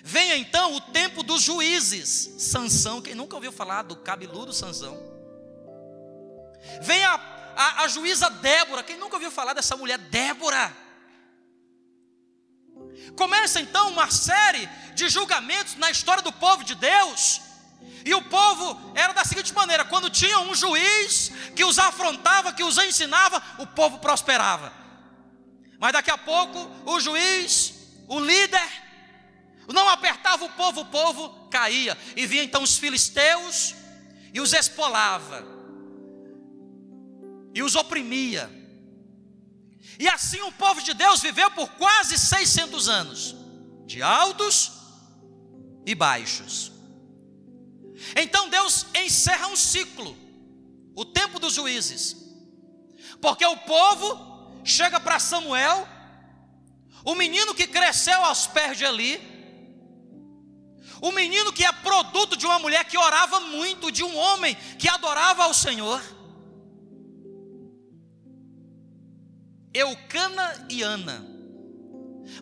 Venha 0.03 0.37
então 0.37 0.75
o 0.75 0.81
tempo 0.81 1.23
dos 1.23 1.41
juízes. 1.41 2.35
Sansão, 2.39 3.01
quem 3.01 3.15
nunca 3.15 3.37
ouviu 3.37 3.53
falar 3.53 3.83
do 3.83 3.95
cabeludo 3.95 4.53
Sansão? 4.53 4.99
Venha 6.83 7.09
a, 7.09 7.23
a, 7.55 7.85
a 7.85 7.89
juíza 7.89 8.29
Débora, 8.29 8.83
quem 8.83 8.99
nunca 8.99 9.15
ouviu 9.15 9.31
falar 9.31 9.53
dessa 9.53 9.77
mulher 9.77 9.97
Débora? 9.97 10.88
Começa 13.17 13.61
então 13.61 13.91
uma 13.91 14.11
série 14.11 14.69
de 14.95 15.09
julgamentos 15.09 15.77
na 15.77 15.91
história 15.91 16.23
do 16.23 16.33
povo 16.33 16.65
de 16.65 16.75
Deus. 16.75 17.41
E 18.05 18.15
o 18.15 18.23
povo 18.23 18.93
era 18.95 19.13
da 19.13 19.25
seguinte 19.25 19.53
maneira: 19.53 19.85
quando 19.85 20.11
tinha 20.11 20.41
um 20.41 20.55
juiz 20.55 21.31
que 21.55 21.65
os 21.65 21.79
afrontava, 21.79 22.53
que 22.53 22.63
os 22.63 22.79
ensinava, 22.79 23.43
o 23.59 23.67
povo 23.67 23.99
prosperava. 23.99 24.73
Mas 25.79 25.93
daqui 25.93 26.11
a 26.11 26.19
pouco, 26.19 26.59
o 26.85 26.99
juiz, 26.99 27.75
o 28.09 28.19
líder, 28.19 28.69
não 29.69 29.89
apertava 29.89 30.45
o 30.45 30.51
povo, 30.51 30.81
o 30.81 30.87
povo 30.87 31.49
caía. 31.51 31.97
E 32.17 32.27
vinha 32.27 32.43
então 32.43 32.63
os 32.63 32.77
filisteus 32.77 33.75
e 34.33 34.41
os 34.41 34.53
espolava. 34.53 35.47
E 37.55 37.63
os 37.63 37.77
oprimia. 37.77 38.58
E 39.99 40.09
assim 40.09 40.41
o 40.43 40.53
povo 40.53 40.81
de 40.81 40.95
Deus 40.95 41.21
viveu 41.21 41.51
por 41.51 41.69
quase 41.71 42.17
600 42.17 42.89
anos, 42.89 43.35
de 43.85 44.03
altos 44.03 44.73
e 45.85 45.95
baixos. 45.95 46.71
Então 48.15 48.49
Deus 48.49 48.87
encerra 48.95 49.49
um 49.49 49.57
ciclo, 49.57 50.17
o 50.95 51.05
tempo 51.05 51.41
dos 51.41 51.55
juízes, 51.55 52.17
porque 53.21 53.45
o 53.45 53.57
povo 53.57 54.63
chega 54.65 55.01
para 55.01 55.19
Samuel, 55.19 55.89
o 57.05 57.15
menino 57.15 57.55
que 57.55 57.67
cresceu 57.67 58.25
aos 58.25 58.47
pés 58.47 58.79
de 58.79 58.85
Eli, 58.85 59.21
o 61.01 61.11
menino 61.11 61.53
que 61.53 61.65
é 61.65 61.73
produto 61.73 62.37
de 62.37 62.47
uma 62.47 62.59
mulher 62.59 62.85
que 62.85 62.99
orava 62.99 63.41
muito, 63.41 63.91
de 63.91 64.05
um 64.05 64.17
homem 64.17 64.57
que 64.79 64.89
adorava 64.89 65.45
ao 65.45 65.55
Senhor. 65.55 66.03
Eucana 69.79 70.67
e 70.69 70.83
Ana. 70.83 71.25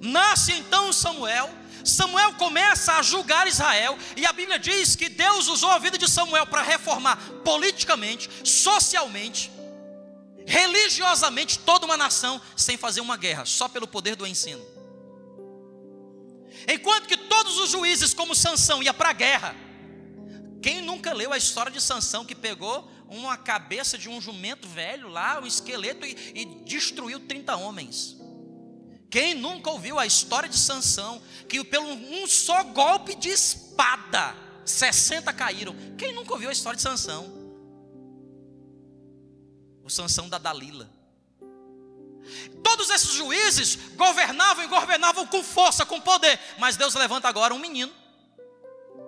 Nasce 0.00 0.52
então 0.52 0.92
Samuel. 0.92 1.48
Samuel 1.84 2.34
começa 2.34 2.94
a 2.94 3.02
julgar 3.02 3.46
Israel, 3.46 3.96
e 4.16 4.26
a 4.26 4.32
Bíblia 4.32 4.58
diz 4.58 4.96
que 4.96 5.08
Deus 5.08 5.46
usou 5.46 5.70
a 5.70 5.78
vida 5.78 5.96
de 5.96 6.10
Samuel 6.10 6.44
para 6.46 6.62
reformar 6.62 7.16
politicamente, 7.44 8.28
socialmente, 8.42 9.52
religiosamente 10.44 11.60
toda 11.60 11.86
uma 11.86 11.96
nação, 11.96 12.40
sem 12.56 12.76
fazer 12.76 13.00
uma 13.00 13.16
guerra, 13.16 13.44
só 13.44 13.68
pelo 13.68 13.86
poder 13.86 14.16
do 14.16 14.26
ensino. 14.26 14.64
Enquanto 16.66 17.06
que 17.06 17.16
todos 17.16 17.58
os 17.58 17.70
juízes, 17.70 18.12
como 18.12 18.34
Sansão, 18.34 18.82
ia 18.82 18.92
para 18.92 19.10
a 19.10 19.12
guerra. 19.12 19.65
Quem 20.62 20.80
nunca 20.80 21.12
leu 21.12 21.32
a 21.32 21.36
história 21.36 21.70
de 21.70 21.80
Sansão 21.80 22.24
que 22.24 22.34
pegou 22.34 22.90
uma 23.08 23.36
cabeça 23.36 23.96
de 23.96 24.08
um 24.08 24.20
jumento 24.20 24.66
velho 24.68 25.08
lá, 25.08 25.40
um 25.40 25.46
esqueleto 25.46 26.04
e, 26.04 26.16
e 26.34 26.44
destruiu 26.64 27.20
30 27.20 27.56
homens? 27.56 28.16
Quem 29.10 29.34
nunca 29.34 29.70
ouviu 29.70 29.98
a 29.98 30.06
história 30.06 30.48
de 30.48 30.58
Sansão 30.58 31.22
que 31.48 31.62
pelo 31.64 31.86
um 31.86 32.26
só 32.26 32.62
golpe 32.64 33.14
de 33.14 33.28
espada 33.28 34.34
60 34.64 35.32
caíram? 35.32 35.74
Quem 35.96 36.12
nunca 36.12 36.32
ouviu 36.32 36.48
a 36.48 36.52
história 36.52 36.76
de 36.76 36.82
Sansão? 36.82 37.32
O 39.84 39.88
Sansão 39.88 40.28
da 40.28 40.38
Dalila. 40.38 40.90
Todos 42.62 42.90
esses 42.90 43.12
juízes 43.12 43.76
governavam 43.94 44.64
e 44.64 44.66
governavam 44.66 45.26
com 45.26 45.42
força, 45.42 45.86
com 45.86 46.00
poder. 46.00 46.38
Mas 46.58 46.76
Deus 46.76 46.94
levanta 46.94 47.28
agora 47.28 47.54
um 47.54 47.58
menino 47.58 47.92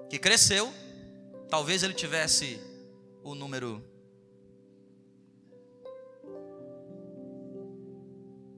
que 0.09 0.19
cresceu. 0.19 0.73
Talvez 1.49 1.83
ele 1.83 1.95
tivesse 1.95 2.61
o 3.23 3.35
número 3.35 3.83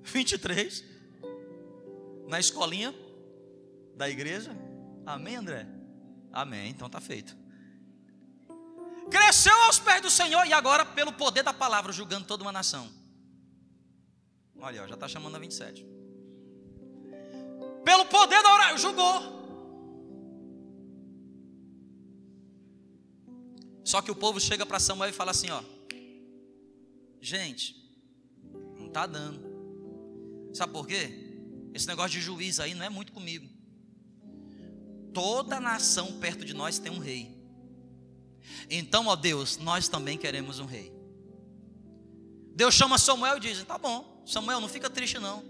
23 0.02 0.84
na 2.26 2.40
escolinha 2.40 2.94
da 3.94 4.08
igreja. 4.08 4.50
Amém, 5.06 5.36
André? 5.36 5.66
Amém, 6.32 6.70
então 6.70 6.88
tá 6.90 7.00
feito. 7.00 7.36
cresceu 9.10 9.54
aos 9.62 9.78
pés 9.78 10.02
do 10.02 10.10
Senhor 10.10 10.46
e 10.46 10.52
agora, 10.52 10.84
pelo 10.84 11.12
poder 11.12 11.42
da 11.42 11.52
palavra, 11.52 11.92
julgando 11.92 12.26
toda 12.26 12.42
uma 12.42 12.52
nação. 12.52 12.90
Olha, 14.58 14.86
já 14.86 14.94
está 14.94 15.08
chamando 15.08 15.36
a 15.36 15.38
27. 15.38 15.86
Pelo 17.84 18.04
poder 18.06 18.42
da 18.42 18.52
oração, 18.52 18.78
julgou. 18.78 19.39
Só 23.84 24.02
que 24.02 24.10
o 24.10 24.14
povo 24.14 24.40
chega 24.40 24.66
para 24.66 24.78
Samuel 24.78 25.10
e 25.10 25.12
fala 25.12 25.30
assim: 25.30 25.50
ó, 25.50 25.62
gente, 27.20 27.76
não 28.78 28.86
está 28.86 29.06
dando. 29.06 29.40
Sabe 30.52 30.72
por 30.72 30.86
quê? 30.86 31.30
Esse 31.72 31.86
negócio 31.86 32.10
de 32.10 32.20
juiz 32.20 32.58
aí 32.60 32.74
não 32.74 32.84
é 32.84 32.88
muito 32.88 33.12
comigo. 33.12 33.48
Toda 35.12 35.60
nação 35.60 36.18
perto 36.18 36.44
de 36.44 36.54
nós 36.54 36.78
tem 36.78 36.92
um 36.92 36.98
rei. 36.98 37.36
Então, 38.68 39.06
ó 39.06 39.16
Deus, 39.16 39.58
nós 39.58 39.88
também 39.88 40.18
queremos 40.18 40.58
um 40.58 40.66
rei. 40.66 40.92
Deus 42.54 42.74
chama 42.74 42.98
Samuel 42.98 43.36
e 43.36 43.40
diz: 43.40 43.62
Tá 43.64 43.78
bom, 43.78 44.22
Samuel, 44.26 44.60
não 44.60 44.68
fica 44.68 44.90
triste 44.90 45.18
não. 45.18 45.42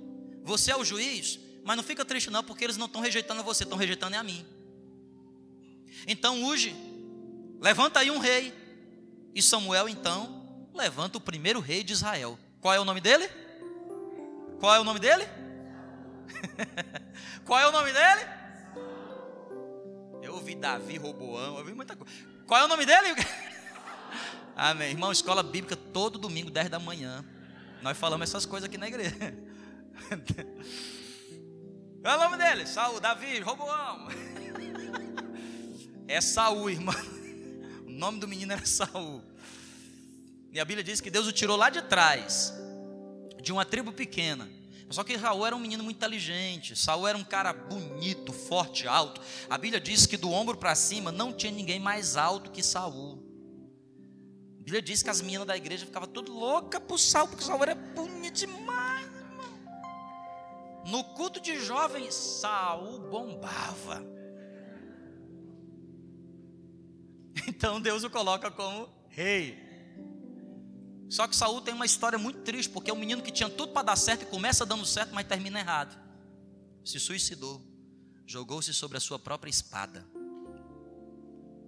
Você 0.44 0.70
é 0.70 0.76
o 0.76 0.84
juiz, 0.84 1.38
mas 1.64 1.76
não 1.76 1.84
fica 1.84 2.04
triste 2.04 2.30
não, 2.30 2.42
porque 2.42 2.64
eles 2.64 2.76
não 2.76 2.87
estão 2.87 3.00
rejeitando 3.00 3.42
você, 3.42 3.64
estão 3.64 3.78
rejeitando 3.78 4.16
a 4.16 4.22
mim. 4.22 4.44
Então, 6.06 6.44
Uge, 6.44 6.75
levanta 7.60 8.00
aí 8.00 8.10
um 8.10 8.18
rei. 8.18 8.52
E 9.34 9.42
Samuel, 9.42 9.88
então, 9.88 10.68
levanta 10.74 11.18
o 11.18 11.20
primeiro 11.20 11.60
rei 11.60 11.84
de 11.84 11.92
Israel. 11.92 12.38
Qual 12.60 12.74
é 12.74 12.80
o 12.80 12.84
nome 12.84 13.00
dele? 13.00 13.28
Qual 14.58 14.74
é 14.74 14.80
o 14.80 14.84
nome 14.84 14.98
dele? 14.98 15.26
Qual 17.44 17.58
é 17.58 17.66
o 17.66 17.72
nome 17.72 17.92
dele? 17.92 18.26
Eu 20.22 20.34
ouvi 20.34 20.54
Davi, 20.54 20.96
Roboão, 20.96 21.54
eu 21.54 21.60
ouvi 21.60 21.72
muita 21.72 21.96
coisa. 21.96 22.12
Qual 22.46 22.60
é 22.60 22.64
o 22.64 22.68
nome 22.68 22.84
dele? 22.84 23.08
Amém. 24.54 24.90
Irmão, 24.90 25.10
escola 25.10 25.42
bíblica 25.42 25.76
todo 25.76 26.18
domingo, 26.18 26.50
10 26.50 26.68
da 26.68 26.78
manhã. 26.78 27.24
Nós 27.82 27.96
falamos 27.96 28.28
essas 28.28 28.44
coisas 28.44 28.68
aqui 28.68 28.76
na 28.76 28.88
igreja. 28.88 29.16
Qual 32.02 32.14
é 32.14 32.16
o 32.16 32.20
nome 32.20 32.36
dele? 32.36 32.66
Saul, 32.66 33.00
Davi, 33.00 33.40
Roboão. 33.40 34.08
É 36.06 36.20
Saul, 36.20 36.68
irmão. 36.70 36.94
O 38.00 38.07
nome 38.09 38.19
do 38.19 38.26
menino 38.26 38.52
era 38.52 38.64
Saul. 38.66 39.23
E 40.52 40.59
a 40.59 40.64
Bíblia 40.64 40.83
diz 40.83 41.00
que 41.00 41.11
Deus 41.11 41.26
o 41.26 41.33
tirou 41.33 41.57
lá 41.57 41.69
de 41.69 41.83
trás, 41.83 42.52
de 43.42 43.52
uma 43.52 43.64
tribo 43.64 43.92
pequena 43.92 44.49
só 44.90 45.04
que 45.04 45.14
Raul 45.14 45.47
era 45.47 45.54
um 45.54 45.61
menino 45.61 45.85
muito 45.85 45.99
inteligente. 45.99 46.75
Saul 46.75 47.07
era 47.07 47.16
um 47.16 47.23
cara 47.23 47.52
bonito, 47.52 48.33
forte, 48.33 48.88
alto. 48.88 49.21
A 49.49 49.57
Bíblia 49.57 49.80
diz 49.80 50.04
que 50.04 50.16
do 50.16 50.33
ombro 50.33 50.57
para 50.57 50.75
cima 50.75 51.12
não 51.12 51.33
tinha 51.33 51.52
ninguém 51.52 51.78
mais 51.78 52.16
alto 52.16 52.50
que 52.50 52.61
Saul. 52.61 53.23
A 54.59 54.62
Bíblia 54.64 54.83
diz 54.83 55.00
que 55.00 55.09
as 55.09 55.21
meninas 55.21 55.47
da 55.47 55.57
igreja 55.57 55.87
ficavam 55.87 56.09
tudo 56.09 56.33
louca 56.33 56.80
por 56.80 56.99
Saul, 56.99 57.28
porque 57.28 57.45
Saul 57.45 57.62
era 57.62 57.75
bonito 57.76 58.35
demais, 58.35 59.07
irmão. 59.07 60.85
No 60.87 61.04
culto 61.14 61.40
de 61.40 61.57
jovens, 61.61 62.12
Saul 62.12 62.99
bombava. 62.99 64.04
Então 67.49 67.80
Deus 67.80 68.04
o 68.04 68.11
coloca 68.11 68.50
como 68.50 68.88
rei. 69.09 69.59
Só 71.09 71.26
que 71.26 71.35
Saul 71.35 71.61
tem 71.61 71.75
uma 71.75 71.87
história 71.87 72.18
muito 72.18 72.40
triste, 72.42 72.70
porque 72.70 72.90
é 72.90 72.94
um 72.94 72.99
menino 72.99 73.20
que 73.20 73.32
tinha 73.32 73.50
tudo 73.50 73.73
para 73.73 73.82
dar 73.82 73.97
certo 73.97 74.23
e 74.23 74.26
começa 74.26 74.64
dando 74.64 74.87
certo, 74.87 75.12
mas 75.12 75.26
termina 75.26 75.59
errado. 75.59 75.99
Se 76.85 77.00
suicidou, 77.00 77.61
jogou-se 78.25 78.73
sobre 78.73 78.97
a 78.97 79.00
sua 79.00 79.18
própria 79.18 79.50
espada. 79.50 80.06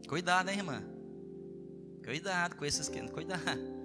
Cuidado, 0.09 0.49
hein, 0.49 0.59
irmã? 0.59 0.83
Cuidado 2.05 2.57
com 2.57 2.64
esses 2.64 2.88
que 2.88 3.00
cuidado. 3.09 3.83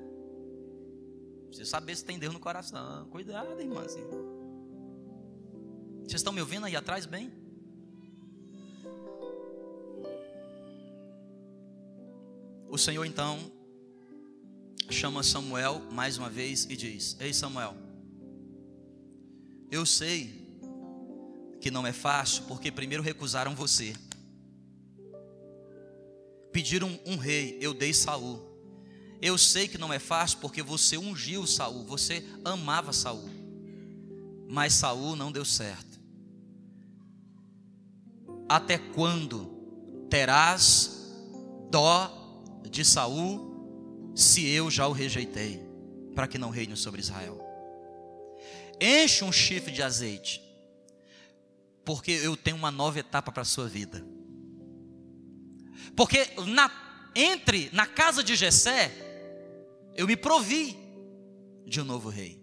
Você 1.51 1.65
saber 1.65 1.95
se 1.95 2.05
tem 2.05 2.19
Deus 2.19 2.33
no 2.33 2.39
coração. 2.39 3.07
Cuidado, 3.09 3.59
irmãzinha. 3.59 4.05
Vocês 6.01 6.21
estão 6.21 6.33
me 6.33 6.41
ouvindo 6.41 6.65
aí 6.65 6.75
atrás 6.75 7.05
bem? 7.05 7.31
O 12.69 12.77
Senhor 12.77 13.05
então 13.05 13.39
chama 14.89 15.23
Samuel 15.23 15.81
mais 15.91 16.17
uma 16.17 16.29
vez 16.29 16.65
e 16.69 16.75
diz: 16.75 17.15
Ei 17.19 17.33
Samuel, 17.33 17.75
eu 19.71 19.85
sei 19.85 20.47
que 21.61 21.71
não 21.71 21.87
é 21.87 21.93
fácil, 21.93 22.43
porque 22.43 22.71
primeiro 22.71 23.03
recusaram 23.03 23.55
você. 23.55 23.95
Pediram 26.51 26.99
um 27.05 27.17
rei, 27.17 27.57
eu 27.61 27.73
dei 27.73 27.93
Saul. 27.93 28.45
Eu 29.21 29.37
sei 29.37 29.67
que 29.67 29.77
não 29.77 29.91
é 29.91 29.99
fácil 29.99 30.39
porque 30.39 30.61
você 30.61 30.97
ungiu 30.97 31.47
Saul, 31.47 31.85
você 31.85 32.23
amava 32.43 32.91
Saul. 32.91 33.29
Mas 34.47 34.73
Saul 34.73 35.15
não 35.15 35.31
deu 35.31 35.45
certo. 35.45 35.99
Até 38.47 38.77
quando 38.77 40.07
terás 40.09 41.13
dó 41.69 42.26
de 42.69 42.83
Saul 42.85 44.13
se 44.15 44.47
eu 44.47 44.71
já 44.71 44.87
o 44.87 44.91
rejeitei, 44.91 45.63
para 46.15 46.27
que 46.27 46.37
não 46.37 46.49
reine 46.49 46.75
sobre 46.75 47.01
Israel. 47.01 47.39
Enche 48.81 49.23
um 49.23 49.31
chifre 49.31 49.71
de 49.71 49.83
azeite, 49.83 50.41
porque 51.85 52.11
eu 52.11 52.35
tenho 52.35 52.57
uma 52.57 52.71
nova 52.71 52.99
etapa 52.99 53.31
para 53.31 53.43
a 53.43 53.45
sua 53.45 53.67
vida. 53.67 54.05
Porque 55.95 56.27
na, 56.47 56.71
entre 57.15 57.69
na 57.73 57.85
casa 57.85 58.23
de 58.23 58.35
Jessé, 58.35 58.91
eu 59.95 60.07
me 60.07 60.15
provi 60.15 60.77
de 61.65 61.81
um 61.81 61.85
novo 61.85 62.09
rei. 62.09 62.41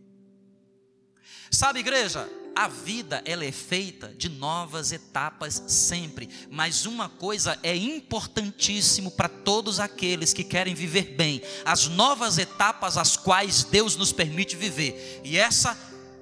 Sabe, 1.50 1.80
igreja, 1.80 2.28
a 2.54 2.68
vida 2.68 3.22
ela 3.24 3.44
é 3.44 3.52
feita 3.52 4.14
de 4.16 4.28
novas 4.28 4.92
etapas 4.92 5.62
sempre, 5.66 6.28
mas 6.50 6.86
uma 6.86 7.08
coisa 7.08 7.58
é 7.62 7.74
importantíssimo 7.74 9.10
para 9.10 9.28
todos 9.28 9.80
aqueles 9.80 10.32
que 10.32 10.44
querem 10.44 10.74
viver 10.74 11.14
bem, 11.16 11.42
as 11.64 11.86
novas 11.86 12.38
etapas 12.38 12.96
as 12.96 13.16
quais 13.16 13.64
Deus 13.64 13.96
nos 13.96 14.12
permite 14.12 14.56
viver. 14.56 15.20
E 15.24 15.36
essa 15.36 15.76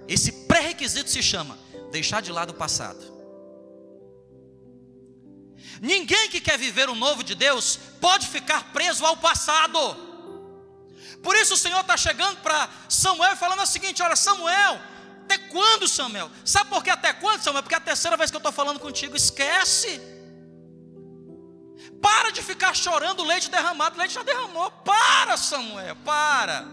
esse 0.08 0.32
pré-requisito 0.46 1.10
se 1.10 1.22
chama 1.22 1.58
deixar 1.90 2.22
de 2.22 2.32
lado 2.32 2.50
o 2.50 2.54
passado. 2.54 3.12
Ninguém 5.80 6.28
que 6.28 6.40
quer 6.40 6.58
viver 6.58 6.88
o 6.88 6.94
novo 6.94 7.22
de 7.22 7.34
Deus 7.34 7.78
pode 8.00 8.28
ficar 8.28 8.72
preso 8.72 9.04
ao 9.04 9.16
passado. 9.16 9.78
Por 11.22 11.36
isso 11.36 11.54
o 11.54 11.56
Senhor 11.56 11.80
está 11.80 11.96
chegando 11.96 12.38
para 12.38 12.68
Samuel 12.88 13.32
e 13.32 13.36
falando 13.36 13.62
o 13.62 13.66
seguinte: 13.66 14.02
olha, 14.02 14.16
Samuel, 14.16 14.80
até 15.32 15.38
quando, 15.38 15.88
Samuel? 15.88 16.30
Sabe 16.44 16.70
por 16.70 16.82
que 16.84 16.90
até 16.90 17.12
quando, 17.12 17.42
Samuel? 17.42 17.62
Porque 17.62 17.74
é 17.74 17.78
a 17.78 17.80
terceira 17.80 18.16
vez 18.16 18.30
que 18.30 18.36
eu 18.36 18.38
estou 18.38 18.52
falando 18.52 18.78
contigo, 18.78 19.16
esquece. 19.16 20.00
Para 22.00 22.30
de 22.30 22.42
ficar 22.42 22.74
chorando 22.74 23.24
leite 23.24 23.50
derramado, 23.50 23.98
leite 23.98 24.14
já 24.14 24.22
derramou. 24.22 24.70
Para, 24.70 25.36
Samuel, 25.36 25.96
para. 26.04 26.64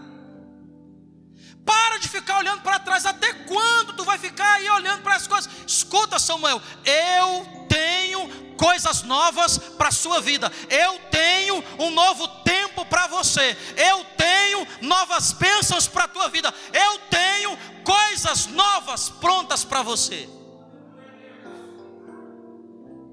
Para 1.64 1.98
de 1.98 2.08
ficar 2.08 2.38
olhando 2.38 2.62
para 2.62 2.78
trás. 2.80 3.06
Até 3.06 3.32
quando 3.32 3.94
tu 3.94 4.04
vai 4.04 4.18
ficar 4.18 4.54
aí 4.54 4.68
olhando 4.70 5.02
para 5.02 5.16
as 5.16 5.26
coisas? 5.26 5.50
Escuta, 5.66 6.18
Samuel, 6.18 6.60
eu 6.84 7.66
tenho 7.68 8.50
coisas 8.56 9.02
novas 9.04 9.56
para 9.56 9.88
a 9.88 9.92
sua 9.92 10.20
vida. 10.20 10.52
Eu 10.68 10.98
tenho 11.10 11.64
um 11.78 11.90
novo 11.90 12.28
tempo 12.44 12.84
para 12.84 13.06
você. 13.06 13.56
Eu 13.76 14.04
tenho 14.16 14.66
novas 14.82 15.32
bênçãos 15.32 15.86
para 15.86 16.04
a 16.04 16.08
tua 16.08 16.28
vida. 16.28 16.52
Eu 16.72 16.98
tenho 17.10 17.56
coisas 18.20 18.46
novas 18.46 19.08
prontas 19.08 19.64
para 19.64 19.82
você. 19.82 20.28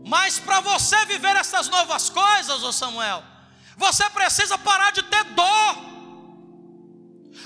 Mas 0.06 0.39
para 0.39 0.60
você 0.62 1.06
viver 1.06 1.36
essas 1.36 1.70
novas 1.70 2.10
coisas, 2.10 2.63
ô 2.63 2.72
Samuel, 2.72 3.24
você 3.78 4.10
precisa 4.10 4.58
parar 4.58 4.91
de 4.91 5.04
ter 5.04 5.24
dor 5.24 5.76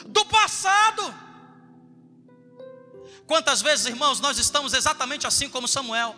do 0.07 0.25
passado. 0.25 1.13
Quantas 3.27 3.61
vezes, 3.61 3.85
irmãos, 3.85 4.19
nós 4.19 4.37
estamos 4.37 4.73
exatamente 4.73 5.25
assim 5.27 5.49
como 5.49 5.67
Samuel? 5.67 6.15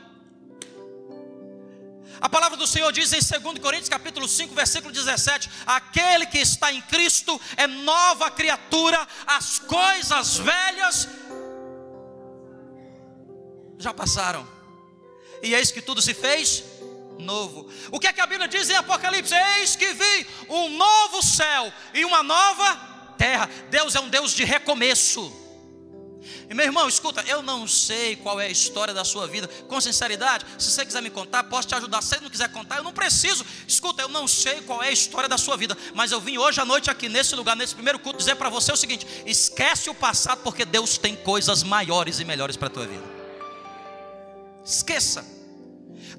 A 2.22 2.30
palavra 2.30 2.58
do 2.58 2.66
Senhor 2.66 2.90
diz 2.94 3.12
em 3.12 3.20
2 3.20 3.60
Coríntios 3.60 3.90
capítulo 3.90 4.30
5, 4.30 4.56
versículo 4.56 4.94
17: 4.94 5.50
Aquele 5.66 6.26
que 6.26 6.38
está 6.38 6.72
em 6.72 6.82
Cristo 6.84 7.40
é 7.58 7.68
nova 7.68 8.32
criatura, 8.32 9.06
as 9.28 9.60
coisas 9.60 10.38
velhas 10.38 11.10
já 13.84 13.94
passaram. 13.94 14.48
E 15.42 15.54
eis 15.54 15.72
que 15.72 15.82
tudo 15.82 16.02
se 16.02 16.14
fez 16.14 16.64
novo. 17.20 17.70
O 17.92 18.00
que 18.00 18.08
é 18.08 18.14
que 18.14 18.22
a 18.22 18.26
Bíblia 18.26 18.48
diz 18.48 18.70
em 18.70 18.76
Apocalipse? 18.76 19.34
Eis 19.60 19.76
que 19.76 19.94
vi 19.94 20.28
um 20.50 20.70
novo 20.78 21.22
céu 21.22 21.72
e 21.94 22.06
uma 22.06 22.24
nova 22.24 22.76
terra. 23.18 23.50
Deus 23.70 23.94
é 23.96 24.00
um 24.00 24.10
Deus 24.10 24.34
de 24.34 24.44
recomeço. 24.44 25.44
E 26.50 26.54
meu 26.54 26.66
irmão, 26.66 26.88
escuta, 26.88 27.22
eu 27.28 27.42
não 27.42 27.68
sei 27.68 28.16
qual 28.16 28.40
é 28.40 28.46
a 28.46 28.50
história 28.50 28.94
da 28.94 29.04
sua 29.04 29.28
vida. 29.28 29.48
Com 29.68 29.82
sinceridade, 29.82 30.46
se 30.58 30.72
você 30.72 30.86
quiser 30.86 31.02
me 31.02 31.10
contar, 31.10 31.44
posso 31.44 31.68
te 31.68 31.76
ajudar. 31.76 32.02
Se 32.02 32.10
você 32.10 32.20
não 32.22 32.30
quiser 32.30 32.50
contar, 32.52 32.78
eu 32.78 32.84
não 32.84 32.94
preciso. 32.94 33.46
Escuta, 33.68 34.02
eu 34.02 34.08
não 34.08 34.28
sei 34.28 34.62
qual 34.62 34.82
é 34.82 34.88
a 34.88 34.92
história 34.92 35.28
da 35.28 35.38
sua 35.38 35.58
vida, 35.58 35.78
mas 35.94 36.12
eu 36.12 36.22
vim 36.22 36.38
hoje 36.38 36.62
à 36.62 36.66
noite 36.66 36.90
aqui 36.90 37.10
nesse 37.10 37.36
lugar, 37.36 37.56
nesse 37.56 37.76
primeiro 37.76 38.00
culto, 38.00 38.20
dizer 38.20 38.36
para 38.36 38.50
você 38.50 38.72
o 38.72 38.78
seguinte: 38.78 39.06
esquece 39.26 39.90
o 39.90 39.94
passado, 39.94 40.42
porque 40.42 40.64
Deus 40.64 40.98
tem 40.98 41.16
coisas 41.16 41.64
maiores 41.64 42.20
e 42.20 42.26
melhores 42.26 42.56
para 42.56 42.68
a 42.68 42.72
tua 42.72 42.88
vida. 42.88 43.13
Esqueça. 44.64 45.26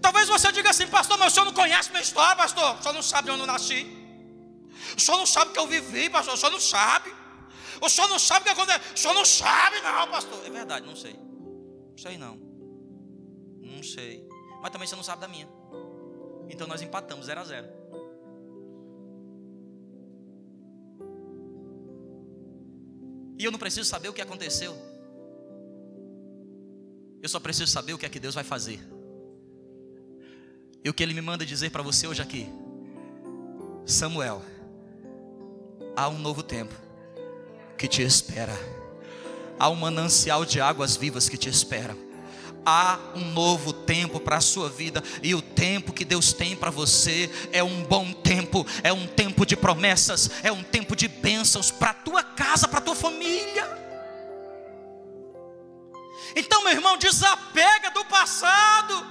Talvez 0.00 0.28
você 0.28 0.52
diga 0.52 0.70
assim, 0.70 0.86
pastor, 0.86 1.16
mas 1.18 1.32
o 1.32 1.34
senhor 1.34 1.46
não 1.46 1.52
conhece 1.54 1.90
minha 1.90 2.02
história, 2.02 2.36
pastor. 2.36 2.78
O 2.78 2.82
senhor 2.82 2.94
não 2.94 3.02
sabe 3.02 3.30
onde 3.30 3.40
eu 3.40 3.46
nasci. 3.46 3.86
O 4.96 5.00
senhor 5.00 5.18
não 5.18 5.26
sabe 5.26 5.50
o 5.50 5.54
que 5.54 5.58
eu 5.58 5.66
vivi, 5.66 6.10
pastor. 6.10 6.34
O 6.34 6.36
senhor 6.36 6.52
não 6.52 6.60
sabe. 6.60 7.12
O 7.80 7.88
senhor 7.88 8.08
não 8.08 8.18
sabe 8.18 8.40
o 8.42 8.44
que 8.44 8.50
aconteceu. 8.50 8.80
O 8.94 8.98
senhor 8.98 9.14
não 9.14 9.24
sabe, 9.24 9.80
não, 9.80 10.08
pastor. 10.08 10.44
É 10.44 10.50
verdade, 10.50 10.86
não 10.86 10.96
sei. 10.96 11.14
Não 11.14 11.98
sei 11.98 12.18
não. 12.18 12.36
Não 13.60 13.82
sei. 13.82 14.28
Mas 14.60 14.70
também 14.70 14.86
você 14.86 14.96
não 14.96 15.02
sabe 15.02 15.22
da 15.22 15.28
minha. 15.28 15.48
Então 16.48 16.66
nós 16.66 16.82
empatamos 16.82 17.26
zero 17.26 17.40
a 17.40 17.44
zero. 17.44 17.68
E 23.38 23.44
eu 23.44 23.50
não 23.50 23.58
preciso 23.58 23.88
saber 23.88 24.08
o 24.08 24.12
que 24.12 24.22
aconteceu. 24.22 24.76
Eu 27.24 27.28
só 27.30 27.40
preciso 27.40 27.72
saber 27.72 27.94
o 27.94 27.98
que 27.98 28.04
é 28.04 28.08
que 28.10 28.20
Deus 28.20 28.34
vai 28.34 28.44
fazer. 28.44 28.78
E 30.84 30.90
o 30.90 30.92
que 30.92 31.02
Ele 31.02 31.14
me 31.14 31.22
manda 31.22 31.46
dizer 31.46 31.70
para 31.70 31.82
você 31.82 32.06
hoje 32.06 32.20
aqui, 32.20 32.46
Samuel, 33.86 34.42
há 35.96 36.06
um 36.10 36.18
novo 36.18 36.42
tempo 36.42 36.74
que 37.78 37.88
te 37.88 38.02
espera. 38.02 38.52
Há 39.58 39.70
um 39.70 39.74
manancial 39.74 40.44
de 40.44 40.60
águas 40.60 40.98
vivas 40.98 41.26
que 41.26 41.38
te 41.38 41.48
espera. 41.48 41.96
Há 42.62 42.98
um 43.14 43.32
novo 43.32 43.72
tempo 43.72 44.20
para 44.20 44.36
a 44.36 44.42
sua 44.42 44.68
vida, 44.68 45.02
e 45.22 45.34
o 45.34 45.40
tempo 45.40 45.94
que 45.94 46.04
Deus 46.04 46.34
tem 46.34 46.54
para 46.54 46.70
você 46.70 47.30
é 47.52 47.64
um 47.64 47.84
bom 47.84 48.12
tempo, 48.12 48.66
é 48.82 48.92
um 48.92 49.06
tempo 49.06 49.46
de 49.46 49.56
promessas, 49.56 50.30
é 50.42 50.52
um 50.52 50.62
tempo 50.62 50.94
de 50.94 51.08
bênçãos 51.08 51.70
para 51.70 51.88
a 51.88 51.94
tua 51.94 52.22
casa, 52.22 52.68
para 52.68 52.80
a 52.80 52.82
tua 52.82 52.94
família. 52.94 53.83
Então, 56.36 56.62
meu 56.62 56.72
irmão, 56.72 56.96
desapega 56.96 57.90
do 57.90 58.04
passado, 58.06 59.06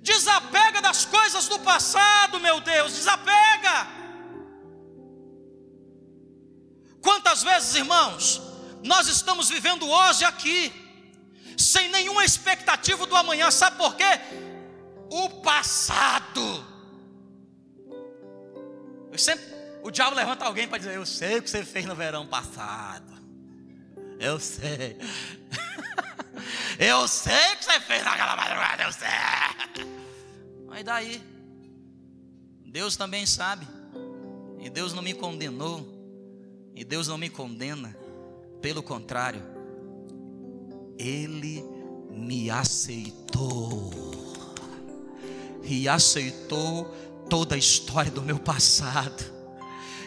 desapega 0.00 0.80
das 0.80 1.04
coisas 1.04 1.48
do 1.48 1.58
passado, 1.60 2.38
meu 2.38 2.60
Deus, 2.60 2.92
desapega. 2.94 3.88
Quantas 7.02 7.42
vezes, 7.42 7.74
irmãos, 7.74 8.40
nós 8.82 9.08
estamos 9.08 9.48
vivendo 9.48 9.88
hoje 9.88 10.24
aqui, 10.24 10.72
sem 11.58 11.88
nenhuma 11.90 12.24
expectativa 12.24 13.06
do 13.06 13.16
amanhã, 13.16 13.50
sabe 13.50 13.76
por 13.76 13.96
quê? 13.96 14.20
O 15.10 15.28
passado. 15.40 16.64
Eu 19.10 19.18
sempre, 19.18 19.44
o 19.82 19.90
diabo 19.90 20.16
levanta 20.16 20.44
alguém 20.44 20.66
para 20.68 20.78
dizer: 20.78 20.94
Eu 20.94 21.06
sei 21.06 21.38
o 21.38 21.42
que 21.42 21.50
você 21.50 21.64
fez 21.64 21.84
no 21.84 21.94
verão 21.94 22.26
passado. 22.26 23.13
Eu 24.18 24.38
sei. 24.40 24.96
eu 26.78 27.06
sei 27.08 27.56
que 27.56 27.64
você 27.64 27.80
fez 27.80 28.04
naquela 28.04 28.36
madrugada, 28.36 28.82
eu 28.84 28.92
sei. 28.92 29.86
Mas 30.66 30.84
daí? 30.84 31.22
Deus 32.66 32.96
também 32.96 33.26
sabe. 33.26 33.66
E 34.60 34.70
Deus 34.70 34.92
não 34.92 35.02
me 35.02 35.14
condenou. 35.14 35.94
E 36.74 36.84
Deus 36.84 37.06
não 37.06 37.16
me 37.16 37.28
condena, 37.28 37.96
pelo 38.60 38.82
contrário, 38.82 39.40
Ele 40.98 41.64
me 42.10 42.50
aceitou. 42.50 43.92
E 45.62 45.88
aceitou 45.88 46.92
toda 47.30 47.54
a 47.54 47.58
história 47.58 48.10
do 48.10 48.20
meu 48.20 48.38
passado 48.38 49.33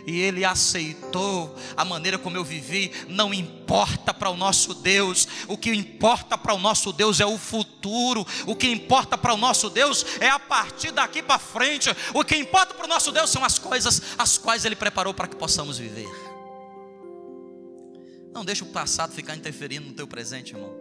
e 0.07 0.21
Ele 0.21 0.45
aceitou 0.45 1.53
a 1.75 1.83
maneira 1.83 2.17
como 2.17 2.37
eu 2.37 2.43
vivi, 2.43 2.93
não 3.09 3.33
importa 3.33 4.13
para 4.13 4.29
o 4.29 4.37
nosso 4.37 4.73
Deus, 4.73 5.27
o 5.49 5.57
que 5.57 5.69
importa 5.69 6.37
para 6.37 6.53
o 6.53 6.57
nosso 6.57 6.93
Deus 6.93 7.19
é 7.19 7.25
o 7.25 7.37
futuro, 7.37 8.25
o 8.45 8.55
que 8.55 8.69
importa 8.69 9.17
para 9.17 9.33
o 9.33 9.37
nosso 9.37 9.69
Deus 9.69 10.05
é 10.21 10.29
a 10.29 10.39
partir 10.39 10.91
daqui 10.91 11.21
para 11.21 11.37
frente, 11.37 11.89
o 12.13 12.23
que 12.23 12.37
importa 12.37 12.73
para 12.73 12.85
o 12.85 12.89
nosso 12.89 13.11
Deus 13.11 13.29
são 13.29 13.43
as 13.43 13.59
coisas 13.59 14.01
as 14.17 14.37
quais 14.37 14.63
Ele 14.63 14.77
preparou 14.77 15.13
para 15.13 15.27
que 15.27 15.35
possamos 15.35 15.77
viver. 15.77 16.07
Não 18.33 18.45
deixe 18.45 18.63
o 18.63 18.67
passado 18.67 19.13
ficar 19.13 19.35
interferindo 19.35 19.87
no 19.87 19.93
teu 19.93 20.07
presente, 20.07 20.53
irmão. 20.53 20.73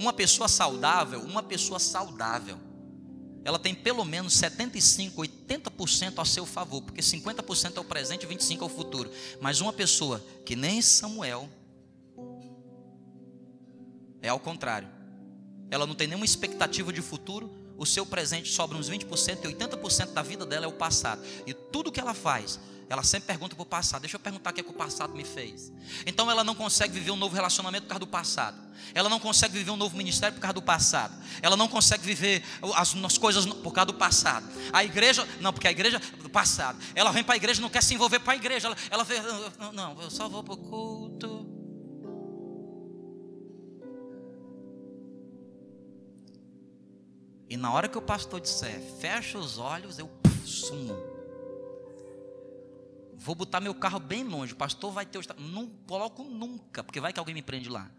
Uma 0.00 0.12
pessoa 0.12 0.48
saudável, 0.48 1.20
uma 1.20 1.42
pessoa 1.42 1.78
saudável, 1.78 2.58
ela 3.44 3.58
tem 3.58 3.74
pelo 3.74 4.04
menos 4.04 4.32
75, 4.34 5.20
80% 5.20 6.14
a 6.18 6.24
seu 6.24 6.46
favor, 6.46 6.80
porque 6.82 7.02
50% 7.02 7.76
é 7.76 7.80
o 7.80 7.84
presente 7.84 8.24
e 8.24 8.26
25% 8.26 8.62
é 8.62 8.64
o 8.64 8.68
futuro. 8.68 9.10
Mas 9.40 9.60
uma 9.60 9.72
pessoa 9.72 10.24
que 10.46 10.56
nem 10.56 10.80
Samuel 10.80 11.48
é 14.22 14.30
ao 14.30 14.40
contrário. 14.40 14.88
Ela 15.70 15.86
não 15.86 15.94
tem 15.94 16.06
nenhuma 16.06 16.24
expectativa 16.24 16.90
de 16.92 17.02
futuro, 17.02 17.52
o 17.76 17.84
seu 17.84 18.06
presente 18.06 18.50
sobra 18.50 18.78
uns 18.78 18.88
20% 18.88 19.44
e 19.44 19.54
80% 19.54 20.12
da 20.12 20.22
vida 20.22 20.46
dela 20.46 20.64
é 20.64 20.68
o 20.68 20.72
passado. 20.72 21.22
E 21.46 21.52
tudo 21.52 21.92
que 21.92 22.00
ela 22.00 22.14
faz, 22.14 22.58
ela 22.88 23.02
sempre 23.02 23.26
pergunta 23.26 23.54
para 23.54 23.62
o 23.62 23.66
passado. 23.66 24.02
Deixa 24.02 24.16
eu 24.16 24.20
perguntar 24.20 24.50
o 24.50 24.52
que, 24.52 24.60
é 24.60 24.64
que 24.64 24.70
o 24.70 24.74
passado 24.74 25.14
me 25.14 25.24
fez. 25.24 25.72
Então 26.06 26.30
ela 26.30 26.44
não 26.44 26.54
consegue 26.54 26.94
viver 26.94 27.10
um 27.10 27.16
novo 27.16 27.34
relacionamento 27.34 27.84
por 27.84 27.90
causa 27.90 28.00
do 28.00 28.06
passado. 28.06 28.62
Ela 28.92 29.08
não 29.08 29.18
consegue 29.18 29.54
viver 29.54 29.70
um 29.70 29.76
novo 29.76 29.96
ministério 29.96 30.34
por 30.34 30.40
causa 30.40 30.54
do 30.54 30.62
passado. 30.62 31.14
Ela 31.40 31.56
não 31.56 31.68
consegue 31.68 32.04
viver 32.04 32.44
as, 32.74 32.94
as 32.94 33.18
coisas 33.18 33.46
por 33.46 33.72
causa 33.72 33.86
do 33.86 33.94
passado. 33.94 34.46
A 34.72 34.84
igreja, 34.84 35.26
não, 35.40 35.52
porque 35.52 35.66
a 35.66 35.70
igreja 35.70 35.98
do 36.22 36.28
passado. 36.28 36.78
Ela 36.94 37.10
vem 37.10 37.24
para 37.24 37.34
a 37.34 37.36
igreja, 37.36 37.60
não 37.62 37.70
quer 37.70 37.82
se 37.82 37.94
envolver 37.94 38.20
para 38.20 38.34
a 38.34 38.36
igreja. 38.36 38.68
Ela, 38.68 38.76
ela 38.90 39.04
vê, 39.04 39.16
não, 39.72 40.00
eu 40.02 40.10
só 40.10 40.28
vou 40.28 40.42
para 40.42 40.54
o 40.54 40.56
culto. 40.56 41.54
E 47.48 47.56
na 47.56 47.72
hora 47.72 47.88
que 47.88 47.96
o 47.96 48.02
pastor 48.02 48.40
disser, 48.40 48.80
fecha 49.00 49.38
os 49.38 49.58
olhos, 49.58 49.98
eu 49.98 50.10
sumo. 50.44 51.13
Vou 53.24 53.34
botar 53.34 53.58
meu 53.58 53.74
carro 53.74 53.98
bem 53.98 54.22
longe. 54.22 54.52
O 54.52 54.56
pastor 54.56 54.92
vai 54.92 55.06
ter 55.06 55.16
o 55.16 55.22
Não 55.38 55.66
coloco 55.86 56.22
nunca, 56.22 56.84
porque 56.84 57.00
vai 57.00 57.10
que 57.10 57.18
alguém 57.18 57.34
me 57.34 57.40
prende 57.40 57.70
lá. 57.70 57.90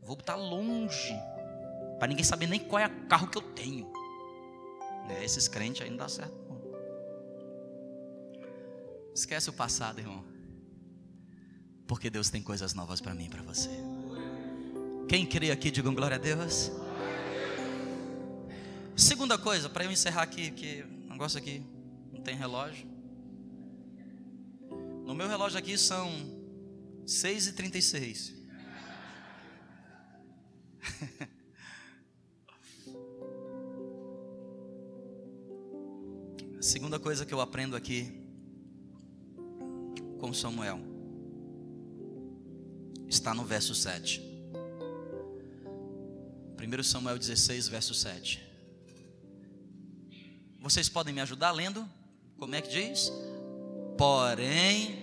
Vou 0.00 0.14
botar 0.14 0.36
longe. 0.36 1.12
Para 1.98 2.06
ninguém 2.06 2.22
saber 2.22 2.46
nem 2.46 2.60
qual 2.60 2.80
é 2.80 2.86
o 2.86 3.06
carro 3.08 3.26
que 3.26 3.36
eu 3.36 3.42
tenho. 3.42 3.90
É, 5.08 5.24
esses 5.24 5.48
crentes 5.48 5.82
aí 5.82 5.90
não 5.90 5.96
dá 5.96 6.08
certo. 6.08 6.32
Esquece 9.12 9.50
o 9.50 9.52
passado, 9.52 9.98
irmão. 9.98 10.24
Porque 11.88 12.08
Deus 12.08 12.30
tem 12.30 12.40
coisas 12.40 12.72
novas 12.72 13.00
para 13.00 13.12
mim 13.14 13.24
e 13.24 13.28
para 13.28 13.42
você. 13.42 13.70
Quem 15.08 15.26
crê 15.26 15.50
aqui, 15.50 15.72
digam 15.72 15.92
glória 15.92 16.14
a 16.14 16.20
Deus. 16.20 16.70
Segunda 18.94 19.36
coisa, 19.36 19.68
para 19.68 19.82
eu 19.82 19.90
encerrar 19.90 20.22
aqui, 20.22 20.52
que 20.52 20.84
negócio 21.10 21.36
aqui 21.36 21.66
não 22.12 22.20
tem 22.20 22.36
relógio. 22.36 22.97
No 25.08 25.14
meu 25.14 25.26
relógio 25.26 25.58
aqui 25.58 25.78
são 25.78 26.12
6h36. 27.06 28.34
A 36.58 36.62
segunda 36.62 37.00
coisa 37.00 37.24
que 37.24 37.32
eu 37.32 37.40
aprendo 37.40 37.74
aqui 37.74 38.22
com 40.18 40.30
Samuel 40.34 40.78
está 43.08 43.32
no 43.32 43.46
verso 43.46 43.74
7. 43.74 44.20
1 46.60 46.82
Samuel 46.82 47.18
16, 47.18 47.68
verso 47.68 47.94
7. 47.94 48.46
Vocês 50.60 50.90
podem 50.90 51.14
me 51.14 51.22
ajudar 51.22 51.52
lendo? 51.52 51.88
Como 52.36 52.54
é 52.54 52.60
que 52.60 52.68
diz? 52.68 53.10
Porém, 53.98 54.96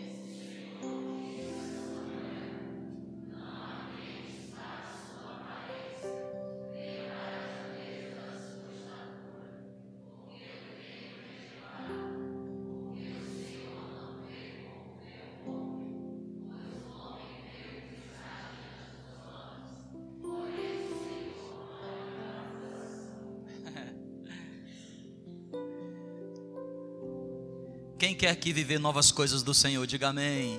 Quem 28.15 28.19
quer 28.21 28.29
aqui 28.29 28.53
viver 28.53 28.79
novas 28.79 29.11
coisas 29.11 29.43
do 29.43 29.53
Senhor, 29.53 29.85
diga 29.85 30.07
amém. 30.07 30.57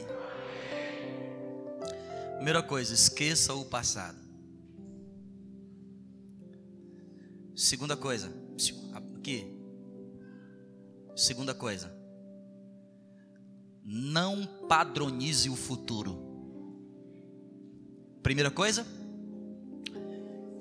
Primeira 2.34 2.62
coisa, 2.62 2.92
esqueça 2.92 3.54
o 3.54 3.64
passado. 3.64 4.18
Segunda 7.54 7.96
coisa, 7.96 8.30
aqui. 8.92 9.56
Segunda 11.16 11.54
coisa, 11.54 11.90
não 13.82 14.44
padronize 14.68 15.48
o 15.48 15.56
futuro. 15.56 16.14
Primeira 18.22 18.50
coisa, 18.50 18.86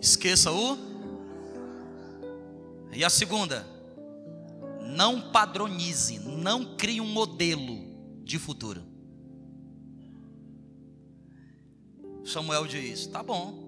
esqueça 0.02 0.50
o. 0.50 0.78
E 2.94 3.04
a 3.04 3.10
segunda, 3.10 3.75
não 4.96 5.32
padronize, 5.32 6.20
não 6.20 6.76
crie 6.78 7.02
um 7.02 7.08
modelo 7.08 8.24
de 8.24 8.40
futuro. 8.40 8.84
Samuel 12.24 12.66
diz: 12.66 13.06
Tá 13.08 13.22
bom, 13.22 13.66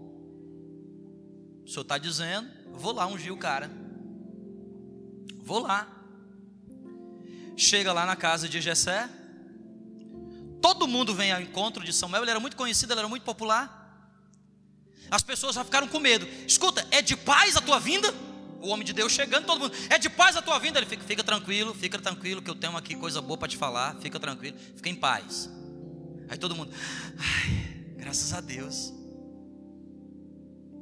o 1.66 1.70
senhor 1.70 1.82
está 1.82 1.98
dizendo, 1.98 2.50
vou 2.74 2.94
lá 2.94 3.06
ungir 3.06 3.32
o 3.32 3.38
cara. 3.38 3.70
Vou 5.44 5.60
lá. 5.60 5.88
Chega 7.56 7.92
lá 7.92 8.06
na 8.06 8.16
casa 8.16 8.48
de 8.48 8.62
Jessé. 8.62 9.10
Todo 10.62 10.88
mundo 10.88 11.14
vem 11.14 11.32
ao 11.32 11.42
encontro 11.42 11.84
de 11.84 11.94
Samuel. 11.94 12.24
Ele 12.24 12.32
era 12.32 12.40
muito 12.40 12.58
conhecido, 12.58 12.94
ele 12.94 13.00
era 13.00 13.10
muito 13.10 13.24
popular. 13.24 13.76
As 15.10 15.24
pessoas 15.24 15.56
já 15.56 15.64
ficaram 15.64 15.88
com 15.88 16.00
medo. 16.00 16.28
Escuta, 16.46 16.86
é 16.92 17.02
de 17.02 17.16
paz 17.16 17.56
a 17.56 17.62
tua 17.62 17.80
vinda? 17.80 18.14
O 18.62 18.70
homem 18.70 18.86
de 18.86 18.94
Deus 18.94 19.12
chegando, 19.12 19.46
todo 19.46 19.60
mundo. 19.60 19.74
É 19.90 19.98
de 19.98 20.10
paz 20.10 20.36
a 20.36 20.42
tua 20.42 20.60
vinda? 20.60 20.80
Ele 20.80 20.86
fica, 20.86 21.04
fica 21.04 21.24
tranquilo, 21.24 21.74
fica 21.74 22.00
tranquilo, 22.00 22.42
que 22.42 22.50
eu 22.50 22.56
tenho 22.56 22.76
aqui 22.76 22.96
coisa 22.96 23.22
boa 23.22 23.38
para 23.38 23.48
te 23.48 23.58
falar. 23.58 23.96
Fica 24.02 24.20
tranquilo, 24.20 24.58
fica 24.76 24.90
em 24.90 24.96
paz. 24.96 25.50
Aí 26.30 26.38
todo 26.38 26.56
mundo, 26.56 26.72
ai, 27.18 27.94
graças 27.96 28.34
a 28.34 28.42
Deus. 28.42 28.94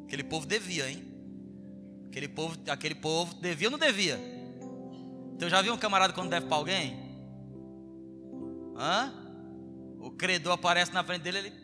Aquele 0.06 0.24
povo 0.24 0.46
devia, 0.46 0.90
hein? 0.90 1.04
Aquele 2.08 2.28
povo, 2.28 2.58
aquele 2.70 2.96
povo 2.96 3.36
devia 3.36 3.68
ou 3.68 3.72
não 3.72 3.80
devia? 3.80 4.20
Então 5.34 5.50
já 5.50 5.62
viu 5.62 5.74
um 5.74 5.78
camarada 5.78 6.14
quando 6.14 6.30
deve 6.30 6.48
para 6.48 6.56
alguém? 6.56 6.98
Hã? 8.78 9.14
O 10.00 10.12
credor 10.12 10.54
aparece 10.54 10.94
na 10.94 11.04
frente 11.04 11.24
dele, 11.24 11.40
ele 11.40 11.50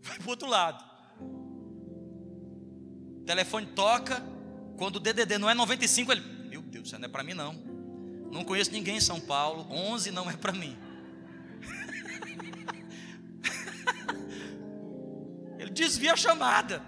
vai 0.00 0.18
para 0.18 0.30
outro 0.30 0.48
lado. 0.48 0.89
Telefone 3.30 3.64
toca, 3.64 4.20
quando 4.76 4.96
o 4.96 4.98
DDD 4.98 5.38
não 5.38 5.48
é 5.48 5.54
95, 5.54 6.10
ele, 6.10 6.20
meu 6.48 6.62
Deus, 6.62 6.88
isso 6.88 6.98
não 6.98 7.06
é 7.06 7.08
para 7.08 7.22
mim 7.22 7.32
não. 7.32 7.52
Não 8.32 8.44
conheço 8.44 8.72
ninguém 8.72 8.96
em 8.96 9.00
São 9.00 9.20
Paulo, 9.20 9.68
11 9.70 10.10
não 10.10 10.28
é 10.28 10.36
para 10.36 10.50
mim. 10.50 10.76
ele 15.60 15.70
desvia 15.70 16.14
a 16.14 16.16
chamada. 16.16 16.82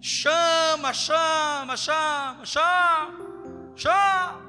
Chama, 0.00 0.92
chama, 0.92 1.76
chama, 1.76 2.44
chama, 2.44 3.72
chama. 3.76 4.42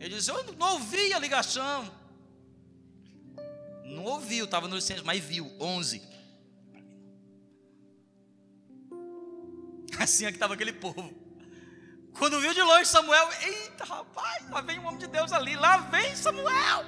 Ele 0.00 0.16
diz: 0.16 0.26
Eu 0.26 0.42
não 0.58 0.72
ouvi 0.72 1.14
a 1.14 1.20
ligação. 1.20 1.88
Não 3.84 4.02
ouviu, 4.06 4.44
estava 4.44 4.66
no 4.66 4.74
licença, 4.74 5.04
mas 5.04 5.22
viu. 5.22 5.52
11. 5.60 6.02
Assim 10.00 10.24
é 10.24 10.28
que 10.30 10.36
estava 10.36 10.54
aquele 10.54 10.72
povo. 10.72 11.12
Quando 12.14 12.40
viu 12.40 12.54
de 12.54 12.62
longe 12.62 12.86
Samuel, 12.86 13.28
eita 13.42 13.84
rapaz, 13.84 14.50
lá 14.50 14.62
vem 14.62 14.78
o 14.78 14.84
homem 14.84 14.98
de 14.98 15.06
Deus 15.06 15.30
ali, 15.30 15.54
lá 15.56 15.76
vem 15.76 16.16
Samuel. 16.16 16.86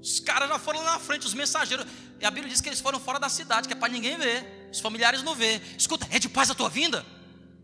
Os 0.00 0.18
caras 0.20 0.48
já 0.48 0.58
foram 0.58 0.82
lá 0.82 0.92
na 0.92 0.98
frente, 0.98 1.26
os 1.26 1.34
mensageiros. 1.34 1.86
E 2.18 2.24
a 2.24 2.30
Bíblia 2.30 2.50
diz 2.50 2.62
que 2.62 2.70
eles 2.70 2.80
foram 2.80 2.98
fora 2.98 3.18
da 3.18 3.28
cidade, 3.28 3.68
que 3.68 3.74
é 3.74 3.76
para 3.76 3.92
ninguém 3.92 4.16
ver. 4.16 4.70
Os 4.72 4.80
familiares 4.80 5.22
não 5.22 5.34
vê. 5.34 5.60
Escuta, 5.76 6.08
é 6.10 6.18
de 6.18 6.28
paz 6.28 6.50
a 6.50 6.54
tua 6.54 6.70
vinda? 6.70 7.04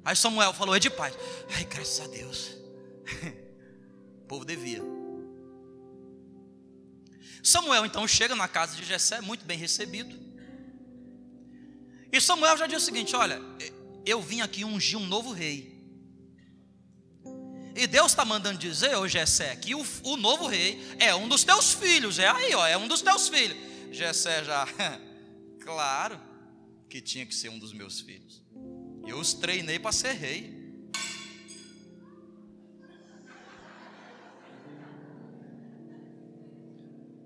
Aí 0.05 0.15
Samuel 0.15 0.53
falou, 0.53 0.77
é 0.77 0.79
de 0.79 0.91
paz. 0.91 1.17
Ai, 1.55 1.65
graças 1.65 2.01
a 2.01 2.07
Deus. 2.09 2.51
povo 4.29 4.45
devia. 4.45 4.83
Samuel 7.43 7.87
então 7.87 8.07
chega 8.07 8.35
na 8.35 8.49
casa 8.49 8.77
de 8.77 8.85
Jessé, 8.85 9.23
muito 9.23 9.47
bem 9.47 9.57
recebido. 9.57 10.15
E 12.12 12.21
Samuel 12.21 12.59
já 12.59 12.67
diz 12.67 12.83
o 12.83 12.85
seguinte: 12.85 13.17
Olha, 13.17 13.41
eu 14.05 14.21
vim 14.21 14.41
aqui 14.41 14.65
ungir 14.65 14.99
um 14.99 15.07
novo 15.07 15.33
rei. 15.33 15.73
E 17.75 17.87
Deus 17.87 18.12
está 18.12 18.25
mandando 18.25 18.59
dizer, 18.59 18.97
ô 18.97 19.09
Jessé, 19.09 19.57
que 19.57 19.75
o, 19.75 19.85
o, 20.05 20.17
novo 20.17 20.47
rei 20.47 20.81
é 20.99 21.15
um 21.15 21.27
dos 21.27 21.43
teus 21.43 21.73
filhos. 21.73 22.19
É 22.19 22.29
aí, 22.29 22.55
ó, 22.55 22.67
é 22.67 22.77
um 22.77 22.87
dos 22.87 23.01
teus 23.01 23.29
filhos. 23.29 23.57
Jessé 23.91 24.45
já, 24.45 24.67
claro 25.61 26.21
que 26.88 27.01
tinha 27.01 27.25
que 27.25 27.35
ser 27.35 27.49
um 27.49 27.59
dos 27.59 27.73
meus 27.73 28.01
filhos. 28.01 28.43
Eu 29.07 29.19
os 29.19 29.33
treinei 29.33 29.79
para 29.79 29.93
ser 29.93 30.12
rei. 30.12 30.62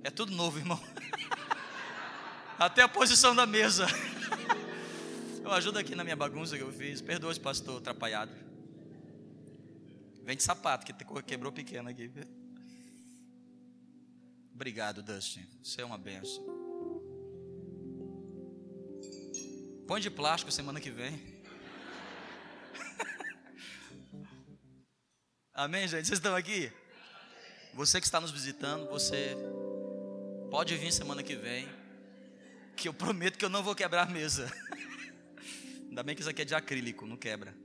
É 0.04 0.10
tudo 0.10 0.32
novo, 0.32 0.58
irmão. 0.58 0.80
Até 2.56 2.82
a 2.82 2.88
posição 2.88 3.34
da 3.34 3.44
mesa. 3.44 3.86
Eu 5.46 5.52
ajudo 5.52 5.78
aqui 5.78 5.94
na 5.94 6.02
minha 6.02 6.16
bagunça 6.16 6.56
que 6.56 6.62
eu 6.64 6.72
fiz. 6.72 7.00
Perdoa 7.00 7.32
se 7.32 7.38
pastor 7.38 7.78
atrapalhado. 7.78 8.32
Vem 10.24 10.36
de 10.36 10.42
sapato, 10.42 10.84
que 10.84 10.92
quebrou 11.22 11.52
pequeno 11.52 11.88
aqui. 11.88 12.10
Obrigado, 14.52 15.04
Dustin. 15.04 15.46
Você 15.62 15.82
é 15.82 15.84
uma 15.84 15.96
benção. 15.96 16.44
Põe 19.86 20.00
de 20.00 20.10
plástico 20.10 20.50
semana 20.50 20.80
que 20.80 20.90
vem. 20.90 21.14
Amém, 25.54 25.86
gente? 25.86 26.08
Vocês 26.08 26.18
estão 26.18 26.34
aqui? 26.34 26.72
Você 27.72 28.00
que 28.00 28.06
está 28.08 28.20
nos 28.20 28.32
visitando, 28.32 28.88
você 28.88 29.36
Pode 30.50 30.76
vir 30.76 30.92
semana 30.92 31.22
que 31.22 31.36
vem, 31.36 31.68
que 32.76 32.88
eu 32.88 32.94
prometo 32.94 33.38
que 33.38 33.44
eu 33.44 33.48
não 33.48 33.62
vou 33.62 33.76
quebrar 33.76 34.08
a 34.08 34.10
mesa. 34.10 34.52
Ainda 35.96 36.02
bem 36.02 36.14
que 36.14 36.20
isso 36.20 36.28
aqui 36.28 36.42
é 36.42 36.44
de 36.44 36.54
acrílico, 36.54 37.06
não 37.06 37.16
quebra. 37.16 37.56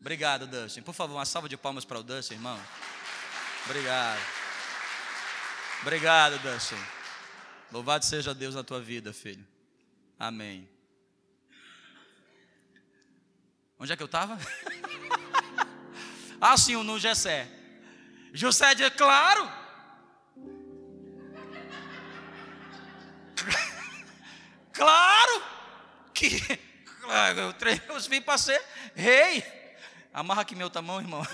Obrigado, 0.00 0.46
Dustin. 0.46 0.82
Por 0.82 0.94
favor, 0.94 1.16
uma 1.16 1.24
salva 1.24 1.48
de 1.48 1.56
palmas 1.56 1.84
para 1.84 1.98
o 1.98 2.02
Dustin, 2.04 2.34
irmão. 2.34 2.56
Obrigado. 3.64 4.20
Obrigado, 5.82 6.38
Dustin. 6.38 6.76
Louvado 7.72 8.04
seja 8.04 8.32
Deus 8.32 8.54
na 8.54 8.62
tua 8.62 8.80
vida, 8.80 9.12
filho. 9.12 9.44
Amém. 10.16 10.70
Onde 13.80 13.92
é 13.92 13.96
que 13.96 14.02
eu 14.04 14.06
estava? 14.06 14.38
ah, 16.40 16.56
sim, 16.56 16.80
no 16.84 17.00
Gessé. 17.00 17.50
José 18.32 18.76
diz, 18.76 18.90
claro. 18.90 19.50
Claro 24.72 25.42
que 26.14 26.65
eu 27.36 27.52
treinei 27.52 27.96
os 27.96 28.06
filhos 28.06 28.24
para 28.24 28.38
ser 28.38 28.62
rei. 28.94 29.44
Amarra 30.12 30.42
aqui 30.42 30.54
meu 30.54 30.70
tamanho, 30.70 31.00
irmão. 31.00 31.22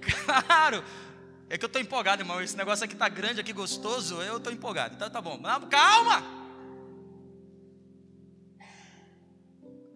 claro. 0.00 0.84
É 1.48 1.58
que 1.58 1.64
eu 1.64 1.66
estou 1.66 1.82
empolgado, 1.82 2.22
irmão. 2.22 2.40
Esse 2.40 2.56
negócio 2.56 2.84
aqui 2.84 2.94
está 2.94 3.08
grande, 3.08 3.40
aqui 3.40 3.52
gostoso. 3.52 4.22
Eu 4.22 4.38
estou 4.38 4.52
empolgado. 4.52 4.94
Então 4.94 5.10
tá 5.10 5.20
bom. 5.20 5.38
Calma! 5.68 6.22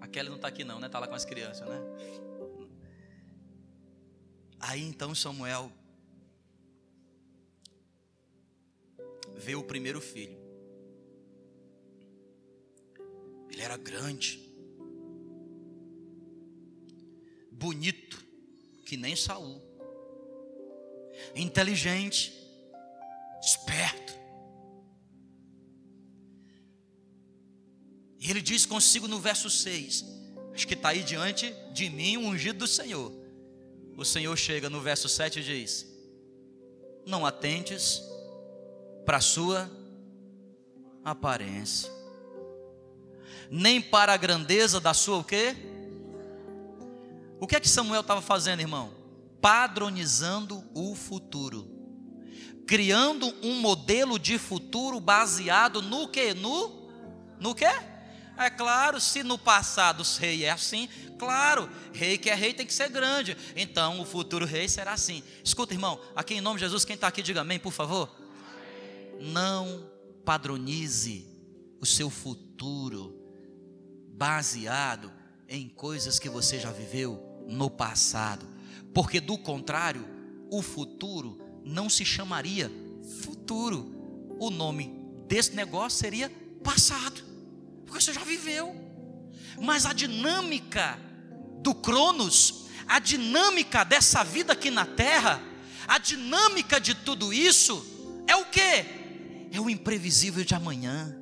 A 0.01 0.07
Kelly 0.07 0.29
não 0.29 0.37
está 0.37 0.49
aqui 0.49 0.65
não, 0.65 0.79
né? 0.79 0.87
Está 0.87 0.99
lá 0.99 1.09
com 1.09 1.15
as 1.15 1.25
crianças, 1.25 1.67
né? 1.67 1.81
Aí 4.61 4.83
então 4.83 5.15
Samuel 5.15 5.73
vê 9.35 9.55
o 9.55 9.63
primeiro 9.63 10.01
filho. 10.01 10.46
Ele 13.57 13.65
era 13.65 13.79
grande, 13.79 14.39
bonito, 17.51 18.23
que 18.85 18.99
nem 18.99 19.17
Saul, 19.17 19.63
inteligente, 21.35 22.35
esperto. 23.41 24.13
E 28.21 28.31
ele 28.31 28.43
diz 28.43 28.67
consigo 28.67 29.09
no 29.09 29.19
verso 29.19 29.49
6, 29.49 30.05
acho 30.53 30.69
que 30.69 30.75
está 30.75 30.91
aí 30.91 31.03
diante 31.03 31.51
de 31.73 31.89
mim 31.89 32.19
o 32.19 32.27
ungido 32.27 32.59
do 32.59 32.67
Senhor. 32.67 33.11
O 33.97 34.05
Senhor 34.05 34.37
chega 34.37 34.69
no 34.69 34.83
verso 34.83 35.09
7 35.09 35.41
e 35.41 35.43
diz: 35.43 35.87
Não 37.07 37.25
atentes 37.25 38.03
para 39.07 39.17
a 39.17 39.23
sua 39.23 39.71
aparência 41.03 41.96
nem 43.51 43.81
para 43.81 44.13
a 44.13 44.17
grandeza 44.17 44.81
da 44.81 44.93
sua 44.95 45.19
o 45.19 45.25
quê? 45.25 45.55
O 47.39 47.47
que 47.47 47.55
é 47.57 47.61
que 47.61 47.69
Samuel 47.69 48.01
estava 48.01 48.23
fazendo, 48.23 48.61
irmão? 48.61 48.93
Padronizando 49.41 50.65
o 50.75 50.95
futuro. 50.95 51.71
criando 52.67 53.33
um 53.43 53.61
modelo 53.61 54.19
de 54.19 54.39
futuro 54.39 54.99
baseado 54.99 55.81
no 55.81 56.09
que? 56.09 56.35
No, 56.35 56.91
no 57.39 57.55
que? 57.55 57.65
É 57.65 58.51
claro, 58.51 59.01
se 59.01 59.23
no 59.23 59.39
passado 59.39 60.03
o 60.03 60.19
rei 60.19 60.45
é 60.45 60.51
assim, 60.51 60.89
claro, 61.19 61.71
rei 61.93 62.19
que 62.19 62.29
é 62.29 62.35
rei 62.35 62.53
tem 62.53 62.67
que 62.67 62.75
ser 62.75 62.91
grande. 62.91 63.37
Então 63.55 64.01
o 64.01 64.05
futuro 64.05 64.45
rei 64.45 64.69
será 64.69 64.93
assim. 64.93 65.23
Escuta, 65.43 65.73
irmão, 65.73 65.99
aqui 66.15 66.35
em 66.35 66.41
nome 66.41 66.59
de 66.59 66.65
Jesus, 66.65 66.85
quem 66.85 66.95
está 66.95 67.07
aqui, 67.07 67.23
diga 67.23 67.41
amém, 67.41 67.59
por 67.59 67.73
favor. 67.73 68.15
Não 69.21 69.89
padronize 70.25 71.27
o 71.81 71.87
seu 71.87 72.11
futuro 72.11 73.16
baseado 74.17 75.13
em 75.49 75.69
coisas 75.69 76.19
que 76.19 76.29
você 76.29 76.59
já 76.59 76.71
viveu 76.71 77.45
no 77.47 77.71
passado, 77.71 78.49
porque 78.93 79.21
do 79.21 79.39
contrário, 79.39 80.07
o 80.51 80.63
futuro 80.63 81.41
não 81.65 81.89
se 81.89 82.05
chamaria 82.05 82.71
futuro. 83.21 83.95
O 84.39 84.51
nome 84.51 84.93
desse 85.29 85.55
negócio 85.55 85.99
seria 85.99 86.31
passado, 86.63 87.23
porque 87.85 88.03
você 88.03 88.13
já 88.13 88.25
viveu. 88.25 88.75
Mas 89.61 89.87
a 89.87 89.93
dinâmica 89.93 90.99
do 91.61 91.75
Cronos, 91.75 92.67
a 92.87 92.99
dinâmica 92.99 93.85
dessa 93.85 94.23
vida 94.25 94.53
aqui 94.53 94.71
na 94.71 94.85
terra, 94.85 95.43
a 95.87 95.99
dinâmica 95.99 96.81
de 96.81 96.95
tudo 96.95 97.33
isso 97.33 97.85
é 98.27 98.37
o 98.37 98.47
que? 98.47 98.61
É 99.53 99.61
o 99.61 99.71
imprevisível 99.71 100.45
de 100.45 100.55
amanhã. 100.55 101.17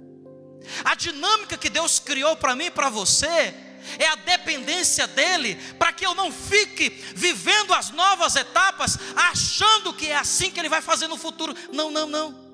A 0.84 0.94
dinâmica 0.94 1.56
que 1.56 1.70
Deus 1.70 1.98
criou 1.98 2.36
para 2.36 2.54
mim 2.56 2.66
e 2.66 2.70
para 2.70 2.88
você 2.88 3.54
é 3.98 4.06
a 4.06 4.16
dependência 4.16 5.06
dEle, 5.06 5.56
para 5.78 5.92
que 5.92 6.06
eu 6.06 6.14
não 6.14 6.32
fique 6.32 6.88
vivendo 7.14 7.72
as 7.74 7.90
novas 7.90 8.34
etapas, 8.36 8.98
achando 9.14 9.92
que 9.92 10.06
é 10.06 10.16
assim 10.16 10.50
que 10.50 10.58
Ele 10.58 10.68
vai 10.68 10.80
fazer 10.80 11.06
no 11.06 11.16
futuro. 11.16 11.54
Não, 11.72 11.90
não, 11.90 12.06
não. 12.06 12.44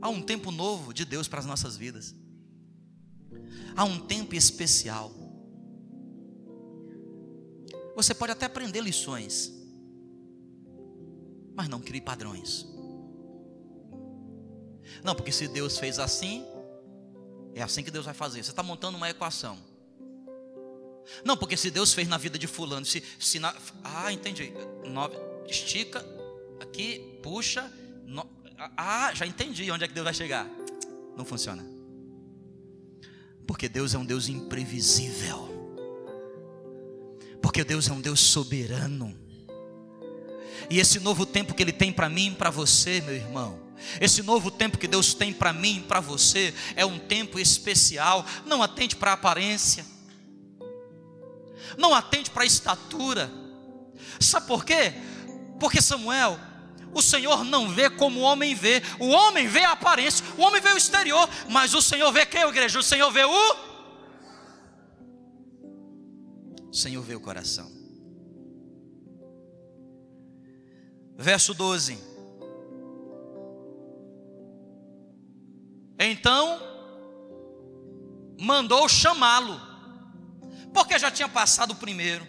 Há 0.00 0.08
um 0.08 0.22
tempo 0.22 0.50
novo 0.50 0.92
de 0.92 1.04
Deus 1.04 1.28
para 1.28 1.40
as 1.40 1.46
nossas 1.46 1.76
vidas, 1.76 2.14
há 3.76 3.84
um 3.84 3.98
tempo 4.00 4.34
especial. 4.34 5.12
Você 7.94 8.14
pode 8.14 8.32
até 8.32 8.46
aprender 8.46 8.80
lições, 8.80 9.52
mas 11.54 11.68
não 11.68 11.80
crie 11.80 12.00
padrões. 12.00 12.71
Não, 15.02 15.14
porque 15.14 15.32
se 15.32 15.48
Deus 15.48 15.78
fez 15.78 15.98
assim, 15.98 16.44
é 17.54 17.62
assim 17.62 17.82
que 17.82 17.90
Deus 17.90 18.04
vai 18.04 18.14
fazer. 18.14 18.42
Você 18.42 18.50
está 18.50 18.62
montando 18.62 18.96
uma 18.96 19.10
equação. 19.10 19.58
Não, 21.24 21.36
porque 21.36 21.56
se 21.56 21.70
Deus 21.70 21.92
fez 21.92 22.08
na 22.08 22.16
vida 22.16 22.38
de 22.38 22.46
fulano, 22.46 22.86
se, 22.86 23.02
se 23.18 23.38
na, 23.38 23.54
ah, 23.84 24.12
entendi. 24.12 24.52
Nove, 24.84 25.16
estica 25.46 26.04
aqui, 26.60 27.18
puxa. 27.22 27.70
No, 28.06 28.28
ah, 28.76 29.12
já 29.14 29.26
entendi 29.26 29.70
onde 29.70 29.84
é 29.84 29.88
que 29.88 29.94
Deus 29.94 30.04
vai 30.04 30.14
chegar. 30.14 30.48
Não 31.16 31.24
funciona. 31.24 31.64
Porque 33.46 33.68
Deus 33.68 33.94
é 33.94 33.98
um 33.98 34.04
Deus 34.04 34.28
imprevisível. 34.28 35.48
Porque 37.42 37.64
Deus 37.64 37.88
é 37.88 37.92
um 37.92 38.00
Deus 38.00 38.20
soberano. 38.20 39.14
E 40.70 40.78
esse 40.78 41.00
novo 41.00 41.26
tempo 41.26 41.54
que 41.54 41.62
Ele 41.62 41.72
tem 41.72 41.92
para 41.92 42.08
mim 42.08 42.28
e 42.28 42.34
para 42.34 42.48
você, 42.48 43.00
meu 43.00 43.14
irmão, 43.14 43.60
esse 44.00 44.22
novo 44.22 44.50
tempo 44.50 44.78
que 44.78 44.88
Deus 44.88 45.14
tem 45.14 45.32
para 45.32 45.52
mim 45.52 45.78
e 45.78 45.82
para 45.82 46.00
você 46.00 46.54
é 46.76 46.84
um 46.84 46.98
tempo 46.98 47.38
especial. 47.38 48.24
Não 48.46 48.62
atente 48.62 48.96
para 48.96 49.10
a 49.12 49.14
aparência, 49.14 49.84
não 51.76 51.94
atente 51.94 52.30
para 52.30 52.42
a 52.42 52.46
estatura. 52.46 53.30
Sabe 54.20 54.46
por 54.46 54.64
quê? 54.64 54.94
Porque 55.58 55.80
Samuel, 55.80 56.38
o 56.94 57.00
Senhor 57.00 57.44
não 57.44 57.68
vê 57.68 57.88
como 57.88 58.20
o 58.20 58.22
homem 58.22 58.54
vê. 58.54 58.82
O 58.98 59.08
homem 59.08 59.46
vê 59.48 59.64
a 59.64 59.72
aparência, 59.72 60.24
o 60.36 60.42
homem 60.42 60.60
vê 60.60 60.72
o 60.72 60.76
exterior, 60.76 61.28
mas 61.48 61.74
o 61.74 61.82
Senhor 61.82 62.10
vê 62.12 62.26
quem, 62.26 62.42
igreja? 62.42 62.78
O 62.78 62.82
Senhor 62.82 63.10
vê 63.10 63.24
o. 63.24 63.56
O 66.70 66.74
Senhor 66.74 67.02
vê 67.02 67.14
o 67.14 67.20
coração. 67.20 67.70
Verso 71.16 71.54
12. 71.54 72.11
Então, 76.04 76.60
mandou 78.40 78.88
chamá-lo, 78.88 79.60
porque 80.74 80.98
já 80.98 81.12
tinha 81.12 81.28
passado 81.28 81.72
o 81.72 81.76
primeiro, 81.76 82.26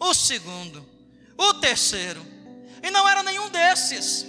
o 0.00 0.12
segundo, 0.12 0.84
o 1.38 1.54
terceiro, 1.54 2.20
e 2.82 2.90
não 2.90 3.08
era 3.08 3.22
nenhum 3.22 3.48
desses. 3.48 4.26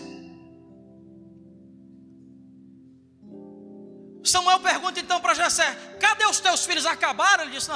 Samuel 4.24 4.60
pergunta 4.60 5.00
então 5.00 5.20
para 5.20 5.34
Jessé: 5.34 5.98
cadê 6.00 6.26
os 6.26 6.40
teus 6.40 6.66
filhos? 6.66 6.86
Acabaram? 6.86 7.44
Ele 7.44 7.52
disse: 7.52 7.70
não, 7.70 7.76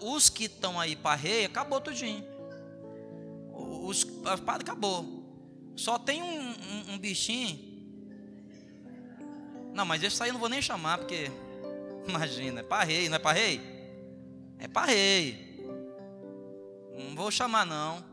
os 0.00 0.28
que 0.28 0.44
estão 0.44 0.78
aí 0.78 0.96
para 0.96 1.16
rei, 1.16 1.46
acabou 1.46 1.80
tudinho. 1.80 2.24
Os, 3.52 3.98
espada 3.98 4.62
acabou. 4.62 5.16
Só 5.76 5.98
tem 5.98 6.22
um, 6.22 6.50
um, 6.50 6.92
um 6.92 6.98
bichinho 6.98 7.67
não, 9.78 9.86
mas 9.86 10.02
esse 10.02 10.20
aí 10.20 10.30
eu 10.30 10.32
não 10.32 10.40
vou 10.40 10.48
nem 10.48 10.60
chamar, 10.60 10.98
porque. 10.98 11.30
Imagina, 12.08 12.60
é 12.60 12.62
para 12.64 12.82
rei, 12.82 13.08
não 13.08 13.14
é 13.14 13.18
para 13.20 13.38
rei? 13.38 13.60
É 14.58 14.66
para 14.66 14.86
rei. 14.86 15.64
Não 16.98 17.14
vou 17.14 17.30
chamar, 17.30 17.64
não. 17.64 18.04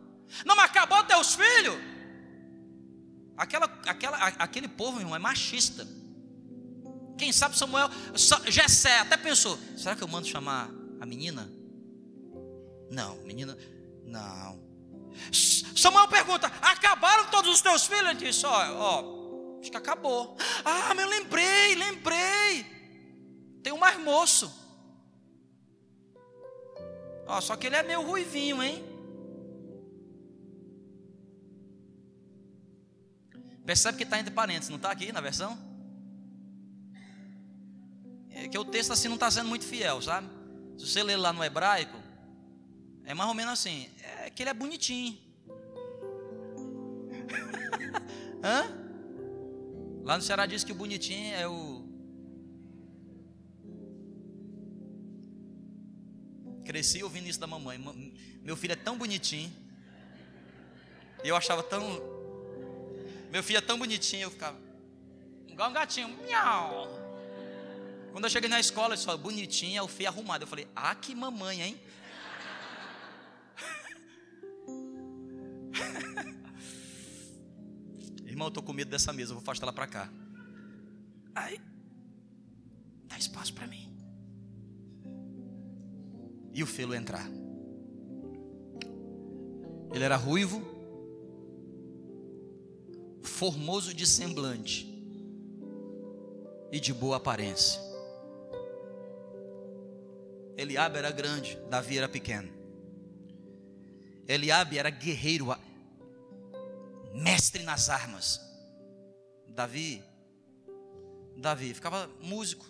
Não, 0.45 0.56
mas 0.56 0.65
acabou 0.65 1.04
teus 1.06 1.34
filhos. 1.34 1.75
Aquela, 3.36 3.65
aquela, 3.88 4.17
aquele 4.17 4.67
povo, 4.67 4.99
irmão, 4.99 5.15
é 5.15 5.19
machista. 5.19 5.88
Quem 7.17 7.32
sabe 7.32 7.58
Samuel, 7.58 7.89
Jessé 8.47 8.99
até 8.99 9.17
pensou: 9.17 9.58
será 9.75 9.95
que 9.95 10.04
eu 10.04 10.08
mando 10.08 10.28
chamar 10.28 10.69
a 11.01 11.06
menina? 11.06 11.49
Não, 12.91 13.15
menina, 13.23 13.58
não. 14.04 14.63
Samuel 15.75 16.08
pergunta: 16.10 16.45
acabaram 16.62 17.25
todos 17.32 17.56
os 17.56 17.62
teus 17.62 17.88
filhos? 17.88 18.12
Ele 18.12 18.19
disse: 18.19 18.45
ó, 18.45 18.51
ó 18.75 19.25
Acho 19.65 19.71
que 19.71 19.78
acabou. 19.78 20.38
Ah, 20.63 20.93
mas 20.93 21.06
eu 21.06 21.10
lembrei, 21.10 21.73
lembrei. 21.73 22.63
Tem 23.63 23.73
um 23.73 23.80
mais 23.80 23.97
moço. 23.99 24.54
Ó, 27.25 27.41
só 27.41 27.56
que 27.56 27.65
ele 27.65 27.75
é 27.75 27.82
meio 27.82 28.04
ruivinho, 28.04 28.62
hein? 28.62 28.86
Percebe 33.65 33.97
que 33.97 34.04
está 34.04 34.19
entre 34.19 34.32
parênteses, 34.32 34.69
não 34.69 34.75
está 34.75 34.91
aqui 34.91 35.12
na 35.12 35.19
versão? 35.19 35.58
É 38.30 38.47
que 38.47 38.60
o 38.60 38.65
texto 38.65 38.93
assim 38.93 39.08
não 39.08 39.15
está 39.15 39.32
sendo 39.32 39.49
muito 39.49 39.65
fiel, 39.65 39.99
sabe? 39.99 40.30
Se 40.78 40.86
você 40.86 41.01
ler 41.01 41.17
lá 41.17 41.34
no 41.34 41.43
hebraico, 41.43 41.97
é 43.04 43.15
mais 43.15 43.30
ou 43.30 43.34
menos 43.34 43.54
assim: 43.54 43.89
é 44.25 44.30
que 44.30 44.43
ele 44.43 44.51
é 44.51 44.54
bonitinho. 44.54 45.17
Hã? 48.45 48.85
Lá 50.06 50.15
no 50.18 50.22
Ceará 50.22 50.46
diz 50.46 50.63
que 50.63 50.72
o 50.72 50.76
bonitinho 50.76 51.34
é 51.34 51.48
o. 51.48 51.84
Cresci 56.63 57.02
ouvindo 57.04 57.28
isso 57.28 57.39
da 57.39 57.48
mamãe. 57.48 57.80
Meu 58.44 58.56
filho 58.56 58.74
é 58.74 58.76
tão 58.76 58.96
bonitinho. 59.00 59.52
Eu 61.24 61.36
achava 61.36 61.63
tão. 61.63 61.82
Meu 63.32 63.41
filho 63.41 63.58
é 63.58 63.62
tão 63.62 63.80
bonitinho, 63.80 64.22
eu 64.22 64.30
ficava. 64.30 64.60
Igual 65.48 65.72
um 65.72 65.74
gatinho. 65.74 66.08
Miau. 66.24 66.88
Quando 68.12 68.26
eu 68.26 68.30
cheguei 68.30 68.48
na 68.48 68.60
escola, 68.60 68.94
eles 68.94 69.04
falaram, 69.04 69.24
bonitinho 69.24 69.80
é 69.80 69.82
o 69.82 69.88
feio 69.88 70.10
arrumado. 70.10 70.44
Eu 70.44 70.48
falei, 70.48 70.68
ah, 70.76 70.94
que 70.94 71.15
mamãe, 71.15 71.63
hein? 71.63 71.82
Irmão, 78.36 78.48
eu 78.48 78.50
estou 78.50 78.64
com 78.64 78.74
medo 78.74 78.91
dessa 78.91 79.14
mesa, 79.14 79.32
eu 79.32 79.36
vou 79.36 79.41
afastar 79.41 79.66
ela 79.66 79.72
para 79.72 79.88
cá. 79.88 80.10
Aí, 81.34 81.57
dá 83.07 83.18
espaço 83.18 83.53
para 83.53 83.66
mim. 83.66 83.89
E 86.53 86.62
o 86.62 86.68
felo 86.68 86.93
entrar. 86.93 87.26
Ele 89.93 90.03
era 90.03 90.18
ruivo, 90.18 90.62
formoso 93.22 93.93
de 93.93 94.05
semblante 94.05 94.86
e 96.74 96.78
de 96.78 96.93
boa 96.93 97.16
aparência. 97.16 97.80
Eliabe 100.57 100.97
era 100.97 101.10
grande, 101.10 101.57
Davi 101.70 101.97
era 101.97 102.10
pequeno. 102.10 102.49
Eliabe 104.28 104.78
era 104.78 104.89
guerreiro, 104.89 105.55
mestre 107.16 107.63
nas 107.63 107.89
armas. 107.89 108.41
Davi, 109.47 110.03
Davi 111.38 111.74
ficava 111.74 112.09
músico. 112.22 112.66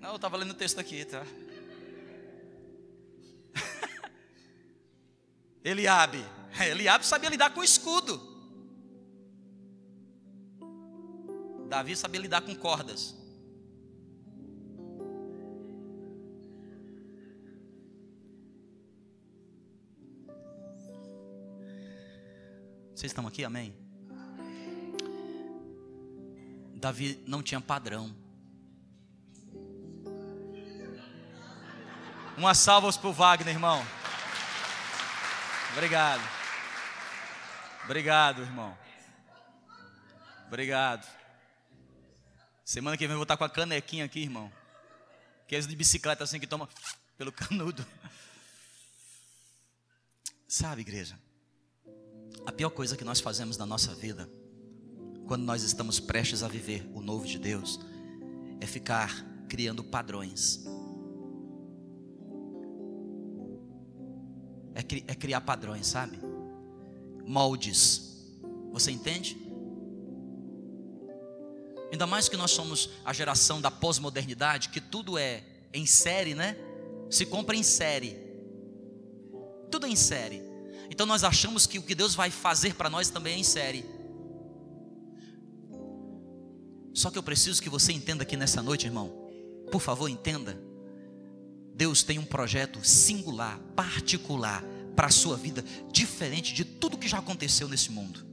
Não, 0.00 0.10
eu 0.10 0.16
estava 0.16 0.36
lendo 0.36 0.50
o 0.52 0.54
texto 0.54 0.78
aqui, 0.78 1.04
tá? 1.04 1.24
Eliabe, 5.64 6.24
é, 6.58 6.70
Eliabe 6.70 7.04
sabia 7.06 7.28
lidar 7.28 7.52
com 7.54 7.62
escudo. 7.62 8.28
Davi 11.68 11.94
sabia 11.94 12.20
lidar 12.20 12.40
com 12.42 12.54
cordas. 12.56 13.19
Vocês 23.00 23.12
estão 23.12 23.26
aqui? 23.26 23.42
Amém? 23.46 23.74
Davi 26.74 27.18
não 27.26 27.42
tinha 27.42 27.58
padrão. 27.58 28.14
Uma 32.36 32.54
salva 32.54 32.92
para 32.92 33.08
o 33.08 33.12
Wagner, 33.14 33.54
irmão. 33.54 33.82
Obrigado. 35.72 36.20
Obrigado, 37.84 38.42
irmão. 38.42 38.76
Obrigado. 40.46 41.08
Semana 42.62 42.98
que 42.98 43.06
vem 43.06 43.14
eu 43.14 43.18
vou 43.18 43.22
estar 43.22 43.38
com 43.38 43.44
a 43.44 43.48
canequinha 43.48 44.04
aqui, 44.04 44.20
irmão. 44.20 44.52
Que 45.48 45.56
é 45.56 45.60
de 45.60 45.74
bicicleta 45.74 46.22
assim 46.22 46.38
que 46.38 46.46
toma 46.46 46.68
pelo 47.16 47.32
canudo. 47.32 47.82
Sabe, 50.46 50.82
igreja? 50.82 51.18
A 52.50 52.52
pior 52.52 52.70
coisa 52.70 52.96
que 52.96 53.04
nós 53.04 53.20
fazemos 53.20 53.56
na 53.56 53.64
nossa 53.64 53.94
vida, 53.94 54.28
quando 55.28 55.44
nós 55.44 55.62
estamos 55.62 56.00
prestes 56.00 56.42
a 56.42 56.48
viver 56.48 56.84
o 56.92 57.00
novo 57.00 57.24
de 57.24 57.38
Deus, 57.38 57.78
é 58.60 58.66
ficar 58.66 59.24
criando 59.48 59.84
padrões. 59.84 60.64
É, 64.74 64.82
cri 64.82 65.04
é 65.06 65.14
criar 65.14 65.42
padrões, 65.42 65.86
sabe? 65.86 66.18
Moldes. 67.24 68.26
Você 68.72 68.90
entende? 68.90 69.38
Ainda 71.92 72.04
mais 72.04 72.28
que 72.28 72.36
nós 72.36 72.50
somos 72.50 72.90
a 73.04 73.12
geração 73.12 73.60
da 73.60 73.70
pós-modernidade, 73.70 74.70
que 74.70 74.80
tudo 74.80 75.16
é 75.16 75.44
em 75.72 75.86
série, 75.86 76.34
né? 76.34 76.56
Se 77.08 77.24
compra 77.24 77.54
em 77.54 77.62
série. 77.62 78.18
Tudo 79.70 79.86
é 79.86 79.88
em 79.88 79.94
série. 79.94 80.49
Então 80.90 81.06
nós 81.06 81.22
achamos 81.24 81.66
que 81.66 81.78
o 81.78 81.82
que 81.82 81.94
Deus 81.94 82.14
vai 82.14 82.30
fazer 82.30 82.74
para 82.74 82.90
nós 82.90 83.08
também 83.08 83.34
é 83.34 83.38
em 83.38 83.44
série. 83.44 83.84
Só 86.92 87.10
que 87.10 87.16
eu 87.16 87.22
preciso 87.22 87.62
que 87.62 87.70
você 87.70 87.92
entenda 87.92 88.24
aqui 88.24 88.36
nessa 88.36 88.60
noite, 88.60 88.86
irmão. 88.86 89.10
Por 89.70 89.80
favor, 89.80 90.08
entenda. 90.08 90.60
Deus 91.74 92.02
tem 92.02 92.18
um 92.18 92.24
projeto 92.24 92.84
singular, 92.84 93.58
particular 93.74 94.62
para 94.96 95.06
a 95.06 95.10
sua 95.10 95.36
vida, 95.36 95.64
diferente 95.92 96.52
de 96.52 96.64
tudo 96.64 96.98
que 96.98 97.08
já 97.08 97.18
aconteceu 97.18 97.68
nesse 97.68 97.90
mundo. 97.90 98.29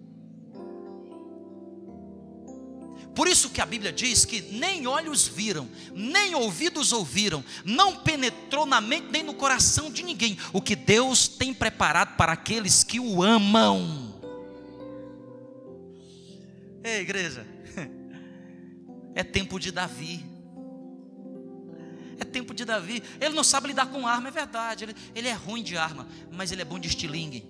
Por 3.17 3.27
isso 3.27 3.49
que 3.49 3.59
a 3.59 3.65
Bíblia 3.65 3.91
diz 3.91 4.25
que 4.25 4.41
nem 4.41 4.85
olhos 4.85 5.27
viram, 5.27 5.67
nem 5.91 6.35
ouvidos 6.35 6.91
ouviram, 6.91 7.43
não 7.65 7.95
penetrou 7.95 8.63
na 8.63 8.79
mente 8.79 9.07
nem 9.09 9.23
no 9.23 9.33
coração 9.33 9.89
de 9.89 10.03
ninguém 10.03 10.37
o 10.53 10.61
que 10.61 10.75
Deus 10.75 11.27
tem 11.27 11.51
preparado 11.51 12.15
para 12.15 12.33
aqueles 12.33 12.83
que 12.83 12.99
o 12.99 13.23
amam. 13.23 14.13
Ei, 16.83 17.01
igreja, 17.01 17.43
é 19.15 19.23
tempo 19.23 19.59
de 19.59 19.71
Davi. 19.71 20.23
É 22.19 22.23
tempo 22.23 22.53
de 22.53 22.65
Davi. 22.65 23.01
Ele 23.19 23.33
não 23.33 23.43
sabe 23.43 23.69
lidar 23.69 23.87
com 23.87 24.05
arma, 24.05 24.27
é 24.27 24.31
verdade. 24.31 24.83
Ele, 24.83 24.95
ele 25.15 25.27
é 25.27 25.33
ruim 25.33 25.63
de 25.63 25.75
arma, 25.75 26.07
mas 26.31 26.51
ele 26.51 26.61
é 26.61 26.65
bom 26.65 26.77
de 26.77 26.87
estilingue. 26.87 27.43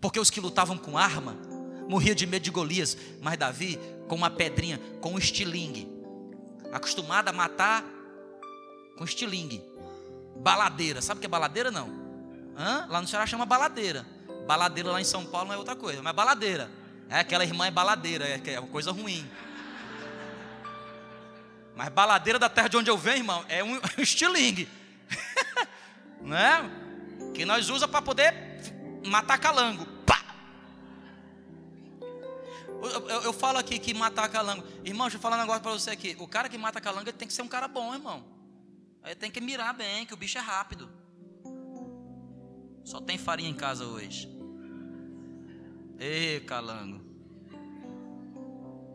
Porque 0.00 0.18
os 0.18 0.30
que 0.30 0.40
lutavam 0.40 0.78
com 0.78 0.96
arma 0.96 1.47
morria 1.88 2.14
de 2.14 2.26
medo 2.26 2.42
de 2.42 2.50
Golias, 2.50 2.96
mas 3.20 3.38
Davi, 3.38 3.80
com 4.06 4.14
uma 4.14 4.30
pedrinha, 4.30 4.78
com 5.00 5.14
um 5.14 5.18
estilingue, 5.18 5.88
acostumado 6.70 7.28
a 7.28 7.32
matar 7.32 7.82
com 8.96 9.04
estilingue, 9.04 9.62
baladeira, 10.36 11.00
sabe 11.00 11.18
o 11.18 11.20
que 11.20 11.26
é 11.26 11.28
baladeira 11.28 11.70
não? 11.70 11.88
Hã? 12.56 12.86
Lá 12.88 13.00
no 13.00 13.08
Ceará 13.08 13.26
chama 13.26 13.46
baladeira, 13.46 14.06
baladeira 14.46 14.90
lá 14.90 15.00
em 15.00 15.04
São 15.04 15.24
Paulo 15.24 15.48
não 15.48 15.54
é 15.54 15.58
outra 15.58 15.74
coisa, 15.74 16.02
mas 16.02 16.14
baladeira, 16.14 16.70
é 17.08 17.20
aquela 17.20 17.44
irmã 17.44 17.66
é 17.66 17.70
baladeira, 17.70 18.26
é, 18.26 18.40
é 18.44 18.60
uma 18.60 18.68
coisa 18.68 18.92
ruim. 18.92 19.28
Mas 21.74 21.88
baladeira 21.90 22.38
da 22.38 22.48
terra 22.48 22.68
de 22.68 22.76
onde 22.76 22.90
eu 22.90 22.98
venho, 22.98 23.18
irmão, 23.18 23.44
é 23.48 23.64
um 23.64 23.80
estilingue, 23.96 24.68
não 26.20 26.36
é? 26.36 26.70
Que 27.32 27.44
nós 27.46 27.70
usa 27.70 27.88
para 27.88 28.02
poder 28.02 28.34
matar 29.06 29.38
calango. 29.38 29.97
Eu, 32.82 33.08
eu, 33.08 33.22
eu, 33.22 33.32
falo 33.32 33.58
aqui 33.58 33.78
que 33.78 33.92
matar 33.92 34.28
calango. 34.28 34.64
Irmão, 34.84 35.06
deixa 35.06 35.16
eu 35.16 35.20
falar 35.20 35.36
um 35.36 35.40
negócio 35.40 35.62
para 35.62 35.72
você 35.72 35.90
aqui. 35.90 36.16
O 36.18 36.28
cara 36.28 36.48
que 36.48 36.56
mata 36.56 36.80
calango 36.80 37.12
tem 37.12 37.26
que 37.26 37.34
ser 37.34 37.42
um 37.42 37.48
cara 37.48 37.66
bom, 37.66 37.92
irmão. 37.92 38.24
Ele 39.04 39.14
tem 39.14 39.30
que 39.30 39.40
mirar 39.40 39.74
bem, 39.74 40.06
que 40.06 40.14
o 40.14 40.16
bicho 40.16 40.38
é 40.38 40.40
rápido. 40.40 40.88
Só 42.84 43.00
tem 43.00 43.18
farinha 43.18 43.50
em 43.50 43.54
casa 43.54 43.84
hoje. 43.84 44.28
Ê, 45.98 46.40
calango. 46.40 47.04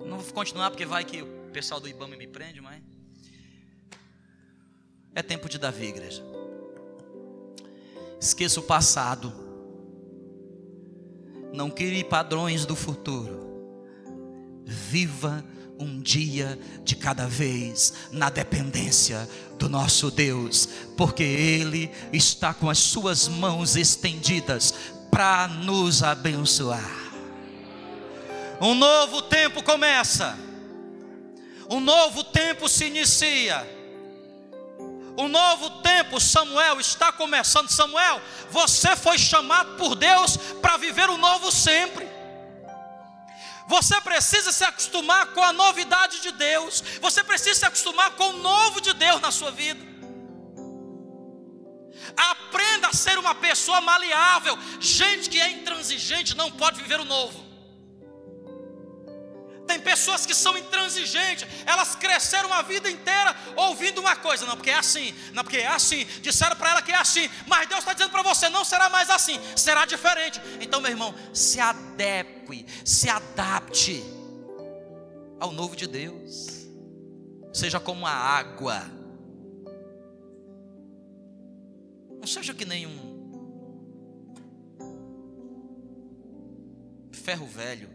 Não 0.06 0.20
vou 0.20 0.34
continuar 0.34 0.70
porque 0.70 0.86
vai 0.86 1.04
que 1.04 1.22
o 1.22 1.50
pessoal 1.52 1.80
do 1.80 1.88
Ibama 1.88 2.16
me 2.16 2.28
prende, 2.28 2.62
mas. 2.62 2.82
É 5.14 5.22
tempo 5.22 5.50
de 5.50 5.58
Davi, 5.58 5.88
igreja. 5.88 6.24
Esqueça 8.20 8.60
o 8.60 8.64
passado. 8.64 9.34
Não 11.54 11.70
crie 11.70 12.04
padrões 12.04 12.66
do 12.66 12.76
futuro. 12.76 13.53
Viva 14.66 15.44
um 15.80 16.00
dia 16.00 16.58
de 16.84 16.96
cada 16.96 17.28
vez 17.28 17.94
na 18.12 18.30
dependência 18.30 19.28
do 19.58 19.68
nosso 19.68 20.12
Deus, 20.12 20.68
porque 20.96 21.24
Ele 21.24 21.92
está 22.12 22.54
com 22.54 22.70
as 22.70 22.80
suas 22.80 23.28
mãos 23.28 23.76
estendidas 23.76 24.74
para 25.12 25.48
nos 25.48 26.04
abençoar. 26.04 27.04
Um 28.62 28.76
novo 28.76 29.22
tempo 29.24 29.62
começa, 29.64 30.38
um 31.70 31.80
novo 31.80 32.24
tempo 32.24 32.70
se 32.70 32.86
inicia. 32.86 33.84
Um 35.16 35.28
novo 35.28 35.70
tempo, 35.82 36.20
Samuel 36.20 36.80
está 36.80 37.12
começando. 37.12 37.70
Samuel, 37.70 38.20
você 38.50 38.96
foi 38.96 39.18
chamado 39.18 39.78
por 39.78 39.96
Deus 39.96 40.38
para 40.60 40.78
viver 40.78 41.08
o 41.08 41.18
novo 41.18 41.52
sempre. 41.52 42.13
Você 43.68 44.00
precisa 44.02 44.52
se 44.52 44.64
acostumar 44.64 45.28
com 45.28 45.42
a 45.44 45.54
novidade 45.54 46.22
de 46.22 46.32
Deus. 46.32 46.84
Você 47.02 47.24
precisa 47.24 47.60
se 47.60 47.66
acostumar 47.66 48.12
com 48.12 48.30
o 48.30 48.38
novo 48.38 48.82
de 48.82 48.94
Deus 48.94 49.22
na 49.22 49.32
sua 49.32 49.52
vida. 49.52 49.94
Aprenda 52.16 52.90
a 52.90 52.94
ser 52.94 53.18
uma 53.18 53.34
pessoa 53.36 53.82
maleável. 53.82 54.58
Gente 54.80 55.30
que 55.30 55.40
é 55.40 55.52
intransigente 55.52 56.36
não 56.36 56.52
pode 56.52 56.82
viver 56.82 57.00
o 57.00 57.06
novo. 57.06 57.53
Tem 59.74 59.82
pessoas 59.82 60.24
que 60.24 60.36
são 60.36 60.56
intransigentes, 60.56 61.48
elas 61.66 61.96
cresceram 61.96 62.54
a 62.54 62.62
vida 62.62 62.92
inteira 62.92 63.36
ouvindo 63.56 64.02
uma 64.02 64.16
coisa, 64.16 64.46
não, 64.46 64.56
porque 64.56 64.70
é 64.70 64.78
assim, 64.78 65.16
não, 65.34 65.44
porque 65.44 65.58
é 65.58 65.66
assim, 65.66 66.06
disseram 66.22 66.56
para 66.56 66.70
ela 66.70 66.82
que 66.84 66.92
é 66.92 66.96
assim, 66.96 67.28
mas 67.48 67.68
Deus 67.68 67.80
está 67.80 67.92
dizendo 67.92 68.12
para 68.12 68.22
você, 68.22 68.50
não 68.50 68.64
será 68.64 68.88
mais 68.88 69.10
assim, 69.10 69.40
será 69.56 69.84
diferente. 69.84 70.40
Então, 70.62 70.80
meu 70.80 70.92
irmão, 70.92 71.16
se 71.34 71.60
adeque, 71.60 72.68
se 72.86 73.10
adapte 73.10 74.04
ao 75.40 75.52
novo 75.52 75.76
de 75.76 75.88
Deus, 75.88 76.68
seja 77.52 77.80
como 77.80 78.06
a 78.06 78.12
água, 78.12 78.80
não 82.20 82.28
seja 82.28 82.54
que 82.54 82.64
nem 82.64 82.86
um 82.86 83.12
ferro 87.12 87.48
velho 87.48 87.93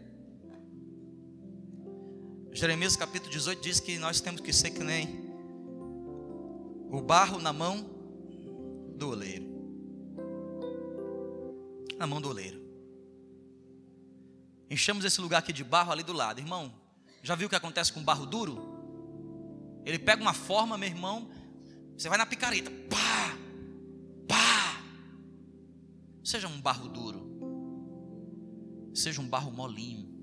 Jeremias 2.51 2.95
capítulo 2.95 3.31
18 3.31 3.61
diz 3.61 3.79
que 3.79 3.99
nós 3.99 4.19
temos 4.19 4.41
que 4.41 4.51
ser 4.51 4.71
que 4.71 4.83
nem 4.83 5.29
o 6.89 6.99
barro 6.99 7.39
na 7.39 7.53
mão 7.53 7.87
do 8.95 9.09
oleiro. 9.09 9.45
Na 11.97 12.07
mão 12.07 12.19
do 12.19 12.29
oleiro. 12.29 12.59
Enchemos 14.69 15.05
esse 15.05 15.21
lugar 15.21 15.39
aqui 15.39 15.53
de 15.53 15.63
barro 15.63 15.91
ali 15.91 16.03
do 16.03 16.11
lado, 16.11 16.39
irmão. 16.39 16.73
Já 17.21 17.35
viu 17.35 17.45
o 17.45 17.49
que 17.49 17.55
acontece 17.55 17.93
com 17.93 18.03
barro 18.03 18.25
duro? 18.25 18.57
Ele 19.85 19.99
pega 19.99 20.21
uma 20.21 20.33
forma, 20.33 20.77
meu 20.77 20.89
irmão. 20.89 21.29
Você 21.97 22.09
vai 22.09 22.17
na 22.17 22.25
picareta, 22.25 22.71
pá, 22.89 23.37
pá. 24.27 24.81
Seja 26.23 26.47
um 26.47 26.59
barro 26.59 26.89
duro, 26.89 27.29
seja 28.93 29.21
um 29.21 29.27
barro 29.27 29.51
molinho 29.51 30.18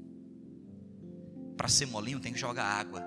para 1.56 1.68
ser 1.68 1.86
molinho 1.86 2.20
tem 2.20 2.32
que 2.32 2.38
jogar 2.38 2.64
água. 2.64 3.02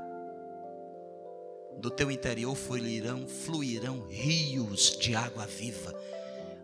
Do 1.80 1.89
teu 1.89 2.12
interior 2.12 2.56
fluirão, 2.56 3.28
fluirão 3.28 4.08
rios 4.08 4.97
de 5.00 5.16
água 5.16 5.45
viva. 5.45 5.93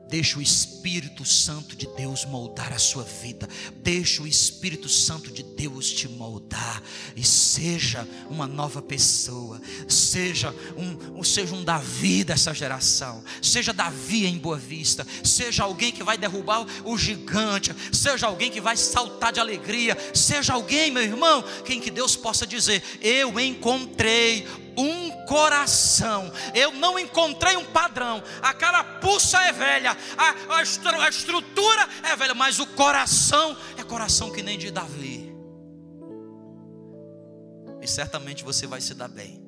Deixa 0.08 0.38
o 0.38 0.42
Espírito 0.42 1.26
Santo 1.26 1.76
de 1.76 1.88
Deus 1.96 2.26
moldar 2.26 2.72
a 2.72 2.78
sua 2.78 3.04
vida. 3.04 3.50
Deixa 3.78 4.22
o 4.22 4.28
Espírito 4.28 4.88
Santo 4.88 5.32
de 5.32 5.42
Deus 5.42 5.92
te 5.92 6.08
moldar 6.08 6.82
e 7.16 7.24
seja 7.24 8.08
uma 8.30 8.46
nova 8.46 8.82
pessoa. 8.82 9.60
Seja 9.88 10.54
um, 10.78 11.24
seja 11.24 11.56
um 11.56 11.64
Davi 11.64 12.24
dessa 12.24 12.54
geração. 12.54 13.24
Seja 13.42 13.74
Davi 13.74 14.26
em 14.26 14.38
Boa 14.38 14.58
Vista. 14.58 15.06
Seja 15.24 15.64
alguém 15.64 15.92
que 15.92 16.04
vai 16.04 16.18
derrubar 16.18 16.66
o 16.84 16.98
gigante. 16.98 17.76
Seja 17.92 18.28
alguém 18.28 18.52
que 18.52 18.62
vai 18.62 18.78
saltar 18.78 19.34
de 19.34 19.40
alegria. 19.40 19.98
Seja 20.14 20.54
alguém, 20.54 20.92
meu 20.92 21.04
irmão, 21.04 21.44
quem 21.66 21.82
que 21.82 21.90
Deus 21.90 22.16
possa 22.16 22.46
dizer: 22.46 22.84
Eu 23.02 23.40
encontrei 23.40 24.46
um 24.78 25.26
coração. 25.26 26.32
Eu 26.54 26.72
não 26.74 26.98
encontrei 27.00 27.56
um 27.58 27.66
padrão. 27.66 28.22
A 28.42 28.54
carapuça 28.54 29.40
é 29.40 29.52
velha, 29.52 29.96
a, 30.18 30.56
a, 30.58 30.64
estru, 30.64 31.00
a 31.00 31.10
estrutura 31.10 31.88
é 32.04 32.16
velha, 32.16 32.34
mas 32.34 32.60
o 32.60 32.68
coração 32.68 33.58
é 33.78 33.84
coração 33.84 34.32
que 34.32 34.42
nem 34.42 34.58
de 34.58 34.72
Davi. 34.72 35.34
E 37.82 37.88
certamente 37.88 38.44
você 38.44 38.66
vai 38.66 38.82
se 38.82 38.94
dar 38.94 39.08
bem 39.08 39.44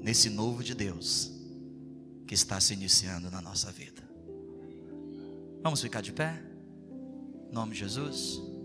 nesse 0.00 0.30
novo 0.30 0.62
de 0.62 0.74
Deus 0.74 1.32
que 2.26 2.34
está 2.34 2.60
se 2.60 2.72
iniciando 2.72 3.30
na 3.30 3.40
nossa 3.40 3.70
vida. 3.70 4.02
Vamos 5.62 5.80
ficar 5.80 6.00
de 6.00 6.12
pé? 6.12 6.40
Em 7.50 7.52
nome 7.52 7.72
de 7.72 7.80
Jesus. 7.80 8.55